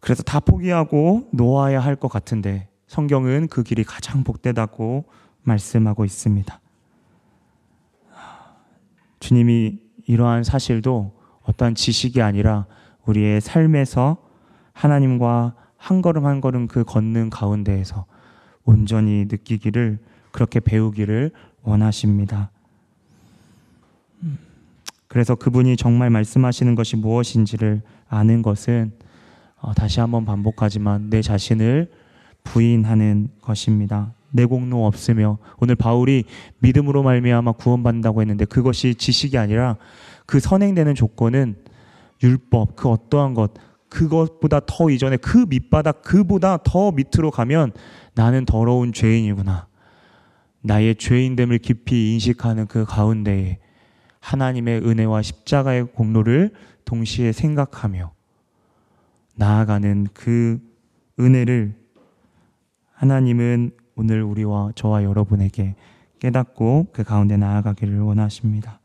그래서 0.00 0.22
다 0.22 0.38
포기하고 0.40 1.28
놓아야 1.32 1.80
할 1.80 1.96
것 1.96 2.08
같은데, 2.08 2.68
성경은 2.86 3.48
그 3.48 3.64
길이 3.64 3.82
가장 3.82 4.22
복되다고 4.22 5.04
말씀하고 5.42 6.04
있습니다. 6.04 6.60
주님이 9.18 9.80
이러한 10.06 10.44
사실도 10.44 11.12
어떠한 11.42 11.74
지식이 11.74 12.22
아니라 12.22 12.66
우리의 13.06 13.40
삶에서 13.40 14.18
하나님과 14.72 15.54
한 15.76 16.02
걸음 16.02 16.26
한 16.26 16.40
걸음 16.40 16.68
그 16.68 16.84
걷는 16.84 17.30
가운데에서 17.30 18.06
온전히 18.64 19.26
느끼기를 19.28 19.98
그렇게 20.32 20.60
배우기를 20.60 21.32
원하십니다. 21.66 22.50
그래서 25.08 25.34
그분이 25.34 25.76
정말 25.76 26.10
말씀하시는 26.10 26.74
것이 26.74 26.96
무엇인지를 26.96 27.82
아는 28.08 28.42
것은 28.42 28.92
어, 29.60 29.72
다시 29.74 30.00
한번 30.00 30.24
반복하지만 30.24 31.10
내 31.10 31.22
자신을 31.22 31.90
부인하는 32.44 33.28
것입니다. 33.40 34.12
내 34.30 34.44
공로 34.44 34.86
없으며 34.86 35.38
오늘 35.58 35.74
바울이 35.74 36.24
믿음으로 36.58 37.02
말미암아 37.02 37.52
구원받는다고 37.52 38.20
했는데 38.20 38.44
그것이 38.44 38.94
지식이 38.94 39.38
아니라 39.38 39.76
그 40.26 40.40
선행되는 40.40 40.94
조건은 40.94 41.56
율법 42.22 42.76
그 42.76 42.88
어떠한 42.88 43.34
것 43.34 43.52
그것보다 43.88 44.60
더 44.66 44.90
이전에 44.90 45.16
그 45.16 45.46
밑바닥 45.48 46.02
그보다 46.02 46.58
더 46.62 46.92
밑으로 46.92 47.30
가면 47.30 47.72
나는 48.14 48.44
더러운 48.44 48.92
죄인이구나. 48.92 49.66
나의 50.66 50.96
죄인됨을 50.96 51.58
깊이 51.58 52.12
인식하는 52.12 52.66
그 52.66 52.84
가운데에 52.84 53.58
하나님의 54.18 54.80
은혜와 54.80 55.22
십자가의 55.22 55.92
공로를 55.92 56.50
동시에 56.84 57.30
생각하며 57.30 58.12
나아가는 59.36 60.08
그 60.12 60.60
은혜를 61.20 61.72
하나님은 62.94 63.70
오늘 63.94 64.24
우리와 64.24 64.72
저와 64.74 65.04
여러분에게 65.04 65.76
깨닫고 66.18 66.88
그 66.92 67.04
가운데 67.04 67.36
나아가기를 67.36 68.00
원하십니다. 68.00 68.80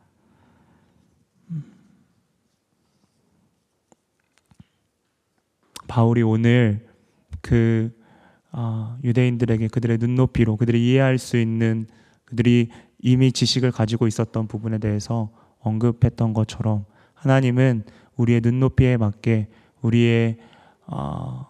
바울이 5.88 6.22
오늘 6.22 6.88
그 7.42 7.92
어, 8.52 8.98
유대인들에게 9.04 9.68
그들의 9.70 9.98
눈높이로 10.00 10.58
그들이 10.58 10.86
이해할 10.92 11.18
수 11.18 11.38
있는 11.38 11.88
그들이 12.26 12.70
이미 13.00 13.32
지식을 13.32 13.72
가지고 13.72 14.08
있었던 14.08 14.48
부분에 14.48 14.78
대해서 14.78 15.30
언급했던 15.60 16.34
것처럼 16.34 16.86
하나님은 17.14 17.84
우리의 18.16 18.42
눈높이에 18.44 18.98
맞게 18.98 19.48
우리의 19.82 20.38
어, 20.88 21.48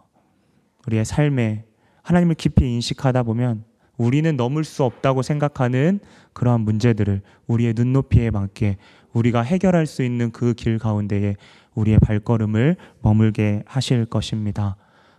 우리의 0.87 1.05
삶에 1.05 1.65
하나님을 2.03 2.35
깊이 2.35 2.65
인식하다 2.73 3.23
보면 3.23 3.63
우리는 3.97 4.35
넘을 4.35 4.63
수 4.63 4.83
없다고 4.83 5.21
생각하는 5.21 5.99
그러한 6.33 6.61
문제들을 6.61 7.21
우리의 7.47 7.73
눈높이에 7.75 8.31
맞게 8.31 8.77
우리가 9.13 9.41
해결할 9.41 9.85
수 9.85 10.03
있는 10.03 10.31
그 10.31 10.53
길 10.53 10.79
가운데에 10.79 11.35
우리의 11.75 11.99
발걸음을 11.99 12.77
머물게 13.01 13.63
하실 13.65 14.05
것입니다. 14.05 14.75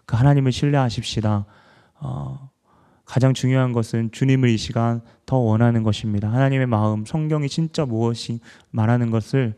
그 0.07 0.17
하나님을 0.17 0.53
신뢰하십시다. 0.53 1.47
어, 2.03 2.51
가장 3.05 3.33
중요한 3.33 3.73
것은 3.73 4.11
주님을 4.11 4.49
이 4.49 4.57
시간 4.57 5.01
더 5.25 5.37
원하는 5.37 5.83
것입니다. 5.83 6.31
하나님의 6.31 6.67
마음, 6.67 7.05
성경이 7.05 7.49
진짜 7.49 7.87
무엇이 7.87 8.41
말하는 8.71 9.11
것을 9.11 9.55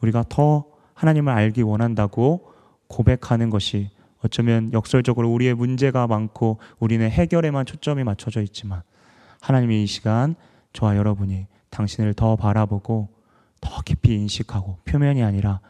우리가 0.00 0.24
더 0.28 0.66
하나님을 0.94 1.32
알기 1.32 1.62
원한다고 1.62 2.52
고백하는 2.88 3.50
것이 3.50 3.90
어쩌면 4.22 4.72
역설적으로 4.72 5.30
우리의 5.32 5.54
문제가 5.54 6.06
많고 6.06 6.58
우리는 6.78 7.08
해결에만 7.08 7.66
초점이 7.66 8.04
맞춰져 8.04 8.42
있지만 8.42 8.82
하나님이 9.40 9.84
이 9.84 9.86
시간 9.86 10.34
저와 10.72 10.96
여러분이 10.96 11.46
당신을 11.70 12.14
더 12.14 12.36
바라보고 12.36 13.08
더 13.60 13.82
깊이 13.82 14.14
인식하고 14.14 14.78
표면이 14.84 15.22
아니라 15.22 15.60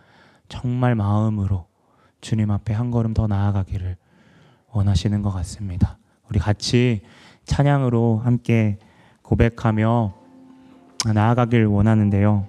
정말 0.48 0.94
마음으로 0.94 1.66
주님 2.20 2.50
앞에 2.50 2.72
한 2.72 2.90
걸음 2.90 3.12
더 3.12 3.26
나아가기를 3.26 3.96
원하시는 4.70 5.22
것 5.22 5.30
같습니다. 5.30 5.98
우리 6.34 6.40
같이 6.40 7.00
찬양으로 7.44 8.20
함께 8.24 8.78
고백하며 9.22 10.14
나아가길 11.14 11.66
원하는데요. 11.66 12.46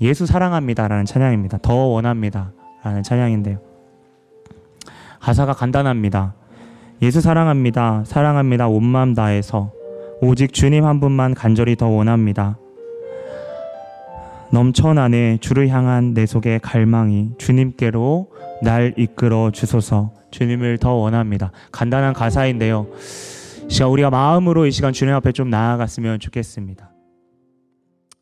예수 0.00 0.24
사랑합니다라는 0.24 1.04
찬양입니다. 1.04 1.58
더 1.60 1.74
원합니다라는 1.74 3.02
찬양인데요. 3.04 3.58
가사가 5.20 5.52
간단합니다. 5.52 6.32
예수 7.02 7.20
사랑합니다. 7.20 8.04
사랑합니다. 8.06 8.68
온 8.68 8.84
마음 8.84 9.14
다해서 9.14 9.70
오직 10.22 10.54
주님 10.54 10.86
한 10.86 10.98
분만 10.98 11.34
간절히 11.34 11.76
더 11.76 11.88
원합니다. 11.88 12.56
넘쳐나네 14.50 15.38
주를 15.42 15.68
향한 15.68 16.14
내 16.14 16.24
속의 16.24 16.60
갈망이 16.60 17.32
주님께로 17.36 18.30
날 18.62 18.94
이끌어 18.96 19.50
주소서 19.50 20.19
주님을 20.30 20.78
더 20.78 20.92
원합니다. 20.94 21.52
간단한 21.72 22.12
가사인데요. 22.12 22.86
시간 23.68 23.90
우리가 23.90 24.10
마음으로 24.10 24.66
이 24.66 24.70
시간 24.70 24.92
주님 24.92 25.14
앞에 25.14 25.32
좀 25.32 25.50
나아갔으면 25.50 26.18
좋겠습니다. 26.18 26.92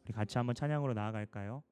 우리 0.04 0.12
같이 0.12 0.38
한번 0.38 0.54
찬양으로 0.54 0.94
나아갈까요? 0.94 1.62